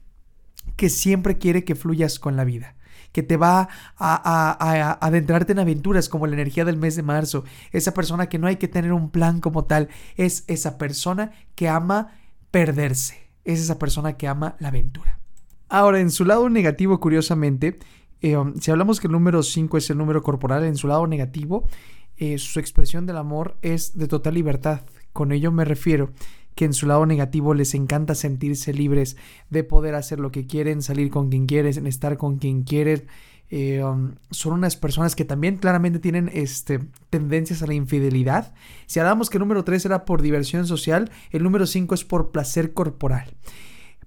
que 0.76 0.90
siempre 0.90 1.38
quiere 1.38 1.64
que 1.64 1.74
fluyas 1.74 2.20
con 2.20 2.36
la 2.36 2.44
vida 2.44 2.76
que 3.14 3.22
te 3.22 3.36
va 3.36 3.68
a, 3.96 4.98
adentrarte 5.00 5.52
en 5.52 5.60
aventuras 5.60 6.08
como 6.08 6.26
la 6.26 6.34
energía 6.34 6.64
del 6.64 6.76
mes 6.76 6.96
de 6.96 7.04
marzo. 7.04 7.44
Esa 7.70 7.94
persona 7.94 8.28
que 8.28 8.40
no 8.40 8.48
hay 8.48 8.56
que 8.56 8.66
tener 8.66 8.92
un 8.92 9.08
plan 9.10 9.40
como 9.40 9.66
tal. 9.66 9.88
Es 10.16 10.42
esa 10.48 10.78
persona 10.78 11.30
que 11.54 11.68
ama 11.68 12.18
perderse. 12.50 13.30
Es 13.44 13.60
esa 13.60 13.78
persona 13.78 14.16
que 14.16 14.26
ama 14.26 14.56
la 14.58 14.68
aventura. 14.68 15.20
Ahora, 15.68 16.00
en 16.00 16.10
su 16.10 16.24
lado 16.24 16.50
negativo, 16.50 16.98
curiosamente, 16.98 17.78
eh, 18.20 18.36
um, 18.36 18.56
si 18.56 18.72
hablamos 18.72 18.98
que 18.98 19.06
el 19.06 19.12
número 19.12 19.44
5 19.44 19.78
es 19.78 19.90
el 19.90 19.98
número 19.98 20.20
corporal, 20.24 20.64
en 20.64 20.76
su 20.76 20.88
lado 20.88 21.06
negativo, 21.06 21.68
eh, 22.16 22.38
su 22.38 22.58
expresión 22.58 23.06
del 23.06 23.16
amor 23.16 23.56
es 23.62 23.96
de 23.96 24.08
total 24.08 24.34
libertad. 24.34 24.80
Con 25.12 25.30
ello 25.30 25.52
me 25.52 25.64
refiero 25.64 26.10
que 26.54 26.64
en 26.64 26.72
su 26.72 26.86
lado 26.86 27.06
negativo 27.06 27.54
les 27.54 27.74
encanta 27.74 28.14
sentirse 28.14 28.72
libres 28.72 29.16
de 29.50 29.64
poder 29.64 29.94
hacer 29.94 30.20
lo 30.20 30.30
que 30.30 30.46
quieren, 30.46 30.82
salir 30.82 31.10
con 31.10 31.30
quien 31.30 31.46
quieren, 31.46 31.86
estar 31.86 32.16
con 32.16 32.38
quien 32.38 32.62
quieren. 32.62 33.06
Eh, 33.50 33.84
um, 33.84 34.14
son 34.30 34.54
unas 34.54 34.76
personas 34.76 35.14
que 35.14 35.24
también 35.24 35.58
claramente 35.58 35.98
tienen 35.98 36.30
este, 36.32 36.80
tendencias 37.10 37.62
a 37.62 37.66
la 37.66 37.74
infidelidad. 37.74 38.54
Si 38.86 39.00
hablamos 39.00 39.30
que 39.30 39.36
el 39.36 39.42
número 39.42 39.64
3 39.64 39.84
era 39.84 40.04
por 40.04 40.22
diversión 40.22 40.66
social, 40.66 41.10
el 41.30 41.42
número 41.42 41.66
5 41.66 41.94
es 41.94 42.04
por 42.04 42.30
placer 42.30 42.72
corporal. 42.72 43.34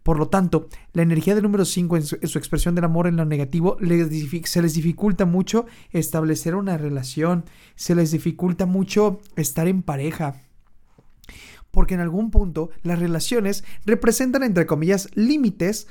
Por 0.08 0.20
lo 0.20 0.30
tanto, 0.30 0.70
la 0.94 1.02
energía 1.02 1.36
del 1.36 1.44
número 1.44 1.66
5 1.66 1.98
en, 1.98 2.04
su, 2.04 2.16
expresión 2.16 2.76
del 2.76 2.86
amor 2.86 3.08
en 3.08 3.18
lo 3.18 3.26
negativo 3.26 3.78
se 4.46 4.62
les 4.62 4.74
dificulta 4.74 5.26
mucho 5.26 5.66
establecer 5.92 6.56
una 6.56 6.78
relación, 6.78 7.44
se 7.76 7.94
les 7.94 8.12
dificulta 8.12 8.66
mucho 8.66 9.20
estar 9.36 9.68
en 9.68 9.82
pareja, 9.82 10.47
porque 11.72 11.94
en 11.94 12.00
algún 12.00 12.32
punto 12.32 12.70
las 12.84 13.00
relaciones 13.00 13.64
representan, 13.86 14.44
entre 14.44 14.66
comillas, 14.66 15.10
límites 15.16 15.88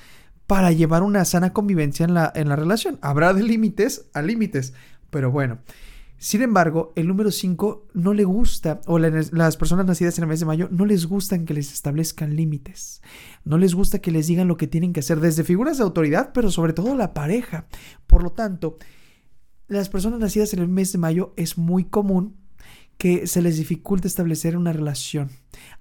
para 0.47 0.73
llevar 0.73 1.03
una 1.03 1.25
sana 1.25 1.53
convivencia 1.53 2.05
en 2.05 2.15
la, 2.15 2.33
en 2.35 2.49
la 2.49 2.57
relación. 2.57 2.99
Habrá 3.03 3.35
de 3.35 3.43
límites 3.43 4.09
a 4.15 4.23
límites, 4.23 4.75
pero 5.11 5.31
bueno. 5.31 5.59
Sin 6.19 6.41
embargo, 6.41 6.93
el 6.97 7.09
número 7.09 7.31
5 7.31 7.89
no 7.93 8.15
le 8.15 8.25
gusta, 8.25 8.81
o 8.87 8.99
las 8.99 9.57
personas 9.59 9.85
nacidas 9.85 10.17
en 10.17 10.25
el 10.25 10.29
mes 10.29 10.41
de 10.41 10.47
mayo 10.47 10.69
no 10.71 10.87
les 10.87 11.07
gustan 11.07 11.45
que 11.45 11.53
les 11.53 11.73
establezcan 11.73 12.37
límites. 12.37 13.03
No 13.45 13.59
les 13.59 13.75
gusta 13.75 13.99
que 13.99 14.11
les 14.11 14.27
digan 14.27 14.49
lo 14.49 14.57
que 14.57 14.67
tienen 14.67 14.95
que 14.95 15.01
hacer 15.01 15.21
desde 15.21 15.45
figuras 15.45 15.77
de 15.77 15.85
autoridad, 15.85 16.31
pero 16.33 16.51
sobre 16.51 16.73
todo 16.73 16.95
la 16.95 17.13
pareja. 17.13 17.67
Por 18.07 18.23
lo 18.23 18.33
tanto, 18.33 18.79
las 19.69 19.91
personas 19.91 20.19
nacidas 20.19 20.55
en 20.55 20.61
el 20.61 20.69
mes 20.69 20.91
de 20.93 20.99
mayo 20.99 21.35
es 21.37 21.59
muy 21.59 21.85
común 21.85 22.37
que 22.99 23.27
se 23.27 23.43
les 23.43 23.59
dificulte 23.59 24.09
establecer 24.09 24.57
una 24.57 24.73
relación, 24.73 25.31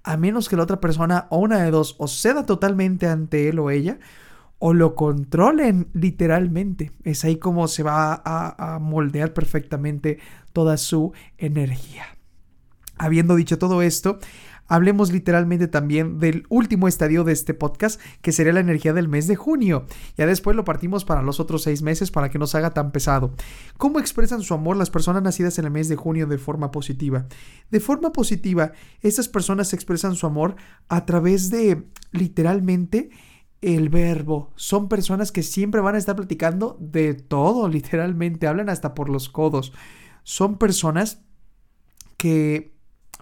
a 0.02 0.16
menos 0.16 0.48
que 0.48 0.56
la 0.56 0.62
otra 0.62 0.80
persona 0.80 1.26
o 1.30 1.38
una 1.38 1.62
de 1.62 1.70
dos 1.70 1.96
o 1.98 2.08
ceda 2.08 2.44
totalmente 2.44 3.06
ante 3.06 3.48
él 3.48 3.58
o 3.58 3.70
ella, 3.70 3.98
o 4.58 4.72
lo 4.72 4.94
controlen 4.94 5.88
literalmente. 5.92 6.92
Es 7.04 7.24
ahí 7.24 7.36
como 7.36 7.68
se 7.68 7.82
va 7.82 8.22
a, 8.24 8.78
moldear 8.78 9.32
perfectamente 9.32 10.18
toda 10.52 10.76
su 10.76 11.12
energía. 11.38 12.04
Habiendo 12.96 13.36
dicho 13.36 13.58
todo 13.58 13.82
esto, 13.82 14.18
hablemos 14.68 15.12
literalmente 15.12 15.68
también 15.68 16.18
del 16.18 16.44
último 16.48 16.88
estadio 16.88 17.24
de 17.24 17.32
este 17.32 17.54
podcast, 17.54 18.00
que 18.22 18.32
sería 18.32 18.52
la 18.52 18.60
energía 18.60 18.92
del 18.92 19.08
mes 19.08 19.26
de 19.26 19.36
junio. 19.36 19.86
Ya 20.16 20.26
después 20.26 20.56
lo 20.56 20.64
partimos 20.64 21.04
para 21.04 21.22
los 21.22 21.40
otros 21.40 21.62
seis 21.62 21.82
meses 21.82 22.10
para 22.10 22.30
que 22.30 22.38
no 22.38 22.46
se 22.46 22.58
haga 22.58 22.74
tan 22.74 22.92
pesado. 22.92 23.34
¿Cómo 23.76 23.98
expresan 23.98 24.42
su 24.42 24.54
amor 24.54 24.76
las 24.76 24.90
personas 24.90 25.22
nacidas 25.22 25.58
en 25.58 25.66
el 25.66 25.70
mes 25.70 25.88
de 25.88 25.96
junio 25.96 26.26
de 26.26 26.38
forma 26.38 26.70
positiva? 26.70 27.26
De 27.70 27.80
forma 27.80 28.12
positiva, 28.12 28.72
estas 29.00 29.28
personas 29.28 29.72
expresan 29.72 30.14
su 30.14 30.26
amor 30.26 30.56
a 30.88 31.04
través 31.04 31.50
de 31.50 31.84
literalmente 32.12 33.10
el 33.60 33.88
verbo. 33.88 34.52
Son 34.56 34.88
personas 34.88 35.32
que 35.32 35.42
siempre 35.42 35.80
van 35.80 35.94
a 35.94 35.98
estar 35.98 36.16
platicando 36.16 36.76
de 36.80 37.14
todo, 37.14 37.68
literalmente. 37.70 38.46
Hablan 38.46 38.68
hasta 38.68 38.94
por 38.94 39.08
los 39.08 39.28
codos. 39.28 39.72
Son 40.22 40.58
personas 40.58 41.22
que 42.16 42.75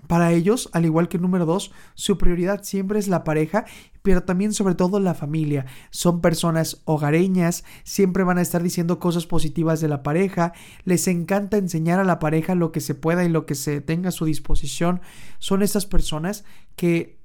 para 0.07 0.33
ellos, 0.33 0.69
al 0.73 0.85
igual 0.85 1.09
que 1.09 1.17
el 1.17 1.23
número 1.23 1.47
dos, 1.47 1.73
su 1.95 2.19
prioridad 2.19 2.63
siempre 2.63 2.99
es 2.99 3.09
la 3.09 3.25
pareja, 3.25 3.65
pero 4.03 4.23
también 4.23 4.53
sobre 4.53 4.75
todo 4.75 5.01
la 5.01 5.15
familia. 5.15 5.67
Son 5.91 6.21
personas 6.21 6.83
hogareñas, 6.85 7.65
siempre 7.85 8.23
van 8.23 8.39
a 8.39 8.43
estar 8.43 8.63
diciendo 8.63 8.99
cosas 8.99 9.27
positivas 9.27 9.81
de 9.81 9.89
la 9.89 10.03
pareja, 10.03 10.53
les 10.85 11.09
encanta 11.09 11.57
enseñar 11.57 12.01
a 12.01 12.05
la 12.05 12.19
pareja 12.19 12.55
lo 12.55 12.71
que 12.71 12.81
se 12.81 12.95
pueda 12.95 13.25
y 13.25 13.29
lo 13.29 13.47
que 13.47 13.55
se 13.55 13.81
tenga 13.81 14.11
a 14.11 14.13
su 14.13 14.27
disposición. 14.27 15.01
Son 15.39 15.63
esas 15.63 15.87
personas 15.87 16.45
que 16.77 17.24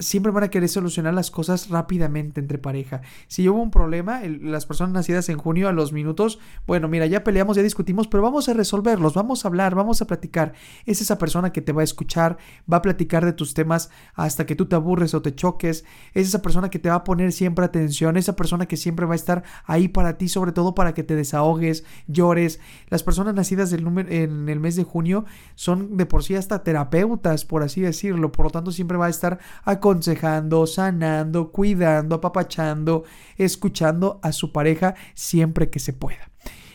siempre 0.00 0.32
van 0.32 0.44
a 0.44 0.48
querer 0.48 0.68
solucionar 0.68 1.14
las 1.14 1.30
cosas 1.30 1.68
rápidamente 1.68 2.40
entre 2.40 2.58
pareja. 2.58 3.02
Si 3.28 3.48
hubo 3.48 3.62
un 3.62 3.70
problema, 3.70 4.20
las 4.22 4.66
personas 4.66 4.92
nacidas 4.92 5.28
en 5.28 5.38
junio 5.38 5.68
a 5.68 5.72
los 5.72 5.92
minutos, 5.92 6.40
bueno, 6.66 6.88
mira, 6.88 7.06
ya 7.06 7.22
peleamos, 7.22 7.56
ya 7.56 7.62
discutimos, 7.62 8.08
pero 8.08 8.22
vamos 8.22 8.48
a 8.48 8.54
resolverlos, 8.54 9.14
vamos 9.14 9.44
a 9.44 9.48
hablar, 9.48 9.74
vamos 9.74 10.02
a 10.02 10.06
platicar. 10.06 10.54
Es 10.86 11.00
esa 11.00 11.18
persona 11.18 11.52
que 11.52 11.62
te 11.62 11.72
va 11.72 11.82
a 11.82 11.84
escuchar, 11.84 12.38
va 12.70 12.78
a 12.78 12.82
platicar 12.82 13.24
de 13.24 13.32
tus 13.32 13.54
temas 13.54 13.90
hasta 14.14 14.46
que 14.46 14.56
tú 14.56 14.66
te 14.66 14.76
aburres 14.76 15.14
o 15.14 15.22
te 15.22 15.34
choques. 15.34 15.84
Es 16.14 16.28
esa 16.28 16.42
persona 16.42 16.70
que 16.70 16.78
te 16.78 16.88
va 16.88 16.96
a 16.96 17.04
poner 17.04 17.32
siempre 17.32 17.64
atención, 17.64 18.16
esa 18.16 18.36
persona 18.36 18.66
que 18.66 18.76
siempre 18.76 19.06
va 19.06 19.12
a 19.12 19.16
estar 19.16 19.44
ahí 19.64 19.88
para 19.88 20.16
ti, 20.18 20.28
sobre 20.28 20.52
todo 20.52 20.74
para 20.74 20.94
que 20.94 21.02
te 21.02 21.14
desahogues, 21.14 21.84
llores. 22.06 22.60
Las 22.88 23.02
personas 23.02 23.34
nacidas 23.34 23.70
del 23.70 23.86
en 24.08 24.48
el 24.48 24.60
mes 24.60 24.76
de 24.76 24.84
junio 24.84 25.24
son 25.54 25.96
de 25.96 26.06
por 26.06 26.22
sí 26.22 26.34
hasta 26.34 26.62
terapeutas, 26.62 27.44
por 27.44 27.62
así 27.62 27.80
decirlo, 27.80 28.32
por 28.32 28.46
lo 28.46 28.50
tanto 28.50 28.70
siempre 28.72 28.96
va 28.96 29.06
a 29.06 29.10
estar 29.10 29.38
a 29.64 29.80
aconsejando, 29.90 30.66
sanando, 30.68 31.50
cuidando, 31.50 32.14
apapachando, 32.14 33.02
escuchando 33.36 34.20
a 34.22 34.30
su 34.30 34.52
pareja 34.52 34.94
siempre 35.14 35.68
que 35.68 35.80
se 35.80 35.92
pueda. 35.92 36.30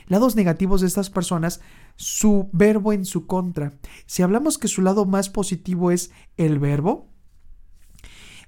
Lados 0.08 0.36
negativos 0.36 0.82
de 0.82 0.88
estas 0.88 1.10
personas, 1.10 1.62
su 1.96 2.50
verbo 2.52 2.92
en 2.92 3.06
su 3.06 3.26
contra. 3.26 3.72
Si 4.06 4.22
hablamos 4.22 4.58
que 4.58 4.68
su 4.68 4.82
lado 4.82 5.06
más 5.06 5.30
positivo 5.30 5.92
es 5.92 6.12
el 6.36 6.60
verbo, 6.60 7.08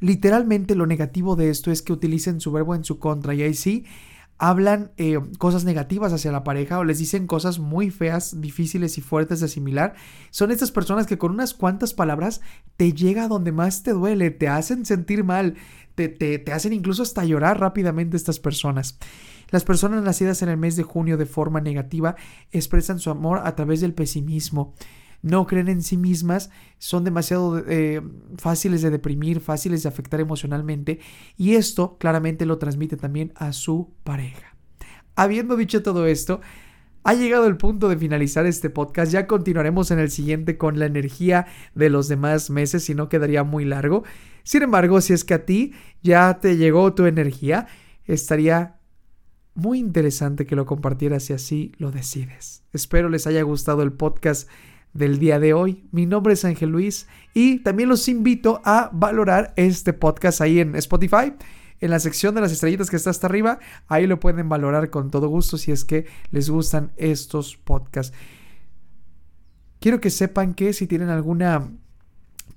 literalmente 0.02 0.76
lo 0.76 0.86
negativo 0.86 1.38
de 1.38 1.50
esto 1.50 1.72
es 1.72 1.82
que 1.82 1.94
utilicen 1.94 2.42
su 2.42 2.52
verbo 2.52 2.76
en 2.76 2.84
su 2.84 3.00
contra 3.00 3.34
y 3.34 3.44
ahí 3.44 3.54
sí 3.54 3.86
hablan 4.38 4.92
eh, 4.98 5.20
cosas 5.40 5.64
negativas 5.64 6.14
hacia 6.14 6.32
la 6.32 6.44
pareja 6.44 6.80
o 6.80 6.84
les 6.84 7.00
dicen 7.00 7.28
cosas 7.28 7.60
muy 7.60 7.90
feas, 7.90 8.40
difíciles 8.42 8.98
y 8.98 9.02
fuertes 9.02 9.40
de 9.40 9.48
asimilar. 9.48 9.96
Son 10.30 10.52
estas 10.52 10.72
personas 10.72 11.08
que 11.08 11.18
con 11.18 11.32
unas 11.32 11.54
cuantas 11.54 11.94
palabras 11.94 12.42
te 12.78 12.94
llega 12.94 13.28
donde 13.28 13.52
más 13.52 13.84
te 13.84 13.92
duele, 13.92 14.30
te 14.32 14.48
hacen 14.48 14.86
sentir 14.86 15.24
mal, 15.24 15.56
te, 15.96 16.08
te, 16.08 16.38
te 16.40 16.54
hacen 16.54 16.74
incluso 16.74 17.04
hasta 17.04 17.26
llorar 17.26 17.60
rápidamente 17.60 18.18
estas 18.18 18.40
personas. 18.40 19.00
Las 19.50 19.64
personas 19.64 20.04
nacidas 20.04 20.42
en 20.42 20.50
el 20.50 20.58
mes 20.58 20.76
de 20.76 20.84
junio 20.84 21.18
de 21.18 21.26
forma 21.26 21.62
negativa 21.62 22.16
expresan 22.52 23.00
su 23.00 23.10
amor 23.10 23.42
a 23.44 23.56
través 23.56 23.82
del 23.82 23.94
pesimismo 23.94 24.76
no 25.22 25.48
creen 25.48 25.68
en 25.68 25.82
sí 25.82 25.98
mismas, 25.98 26.50
son 26.78 27.04
demasiado 27.04 27.64
eh, 27.68 28.02
fáciles 28.38 28.82
de 28.82 28.90
deprimir, 28.90 29.40
fáciles 29.40 29.84
de 29.84 29.90
afectar 29.90 30.20
emocionalmente 30.20 31.00
y 31.38 31.56
esto 31.56 31.98
claramente 31.98 32.46
lo 32.46 32.58
transmite 32.58 32.98
también 32.98 33.34
a 33.36 33.54
su 33.54 33.94
pareja. 34.04 34.56
Habiendo 35.16 35.56
dicho 35.56 35.82
todo 35.82 36.06
esto, 36.06 36.42
ha 37.04 37.14
llegado 37.14 37.48
el 37.48 37.58
punto 37.58 37.88
de 37.88 37.98
finalizar 37.98 38.46
este 38.46 38.70
podcast. 38.70 39.12
Ya 39.12 39.28
continuaremos 39.28 39.92
en 39.92 40.00
el 40.00 40.12
siguiente 40.12 40.58
con 40.58 40.78
la 40.78 40.86
energía 40.86 41.48
de 41.74 41.90
los 41.90 42.10
demás 42.10 42.50
meses, 42.50 42.84
si 42.84 42.96
no 42.96 43.08
quedaría 43.08 43.44
muy 43.44 43.64
largo. 43.64 44.04
Sin 44.44 44.62
embargo, 44.62 45.00
si 45.02 45.14
es 45.14 45.24
que 45.24 45.34
a 45.34 45.46
ti 45.46 45.74
ya 46.04 46.40
te 46.42 46.58
llegó 46.58 46.94
tu 46.94 47.06
energía, 47.06 47.68
estaría 48.06 48.78
muy 49.56 49.80
interesante 49.80 50.46
que 50.46 50.56
lo 50.56 50.66
compartieras 50.66 51.24
si 51.24 51.34
así 51.34 51.72
lo 51.78 51.92
decides. 51.92 52.64
Espero 52.74 53.10
les 53.10 53.26
haya 53.26 53.42
gustado 53.42 53.82
el 53.82 53.94
podcast 53.94 54.50
del 54.94 55.20
día 55.20 55.40
de 55.40 55.54
hoy. 55.54 55.88
Mi 55.92 56.06
nombre 56.06 56.34
es 56.34 56.46
Ángel 56.46 56.70
Luis 56.70 57.08
y 57.34 57.60
también 57.60 57.90
los 57.90 58.08
invito 58.08 58.62
a 58.66 58.90
valorar 58.94 59.54
este 59.56 59.94
podcast 59.94 60.42
ahí 60.42 60.60
en 60.60 60.76
Spotify. 60.76 61.34
En 61.80 61.92
la 61.92 62.00
sección 62.00 62.34
de 62.34 62.42
las 62.42 62.52
estrellitas 62.52 62.90
que 62.90 62.96
está 62.96 63.12
hasta 63.12 63.28
arriba, 63.28 63.60
ahí 63.88 64.08
lo 64.08 64.20
pueden 64.20 64.50
valorar 64.50 64.90
con 64.90 65.12
todo 65.12 65.28
gusto 65.28 65.58
si 65.58 65.72
es 65.72 65.86
que 65.86 66.08
les 66.32 66.50
gustan 66.50 66.92
estos 66.98 67.56
podcasts. 67.58 68.18
Quiero 69.80 70.02
que 70.02 70.10
sepan 70.10 70.56
que 70.56 70.74
si 70.74 70.88
tienen 70.88 71.10
alguna 71.10 71.70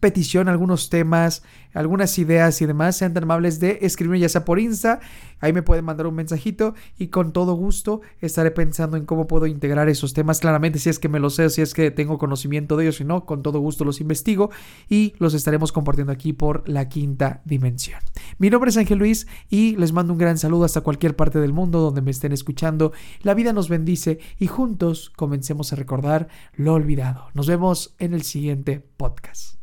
petición, 0.01 0.49
algunos 0.49 0.91
temas, 0.91 1.43
algunas 1.75 2.19
ideas 2.19 2.61
y 2.63 2.67
demás, 2.67 2.97
sean 2.97 3.15
tan 3.15 3.25
amables 3.25 3.61
de 3.61 3.79
escribirme 3.83 4.19
ya 4.19 4.29
sea 4.29 4.45
por 4.45 4.59
Insta, 4.59 5.01
ahí 5.41 5.53
me 5.53 5.63
pueden 5.63 5.85
mandar 5.85 6.07
un 6.07 6.15
mensajito 6.15 6.75
y 6.99 7.09
con 7.09 7.33
todo 7.33 7.55
gusto 7.55 8.01
estaré 8.21 8.51
pensando 8.51 8.97
en 8.97 9.07
cómo 9.07 9.27
puedo 9.27 9.47
integrar 9.47 9.89
esos 9.89 10.15
temas. 10.15 10.41
Claramente, 10.41 10.79
si 10.79 10.89
es 10.89 10.99
que 10.99 11.09
me 11.09 11.21
lo 11.21 11.31
sé, 11.31 11.49
si 11.51 11.63
es 11.63 11.75
que 11.75 11.91
tengo 11.91 12.19
conocimiento 12.19 12.77
de 12.77 12.85
ellos, 12.85 12.97
si 12.97 13.05
no, 13.05 13.25
con 13.25 13.43
todo 13.43 13.61
gusto 13.61 13.85
los 13.85 14.01
investigo 14.01 14.51
y 14.89 15.15
los 15.19 15.35
estaremos 15.35 15.71
compartiendo 15.73 16.13
aquí 16.13 16.33
por 16.33 16.69
la 16.69 16.89
quinta 16.89 17.43
dimensión. 17.45 18.01
Mi 18.39 18.51
nombre 18.51 18.71
es 18.71 18.77
Ángel 18.77 18.99
Luis 18.99 19.27
y 19.49 19.77
les 19.77 19.93
mando 19.93 20.13
un 20.13 20.19
gran 20.19 20.39
saludo 20.39 20.65
hasta 20.65 20.81
cualquier 20.81 21.15
parte 21.15 21.39
del 21.41 21.53
mundo 21.53 21.81
donde 21.81 22.03
me 22.03 22.11
estén 22.11 22.33
escuchando. 22.33 22.93
La 23.23 23.35
vida 23.35 23.53
nos 23.53 23.69
bendice 23.69 24.19
y 24.39 24.47
juntos 24.47 25.13
comencemos 25.15 25.73
a 25.73 25.77
recordar 25.77 26.29
lo 26.55 26.75
olvidado. 26.75 27.29
Nos 27.35 27.47
vemos 27.47 27.95
en 27.99 28.15
el 28.15 28.23
siguiente 28.23 28.85
podcast. 28.97 29.60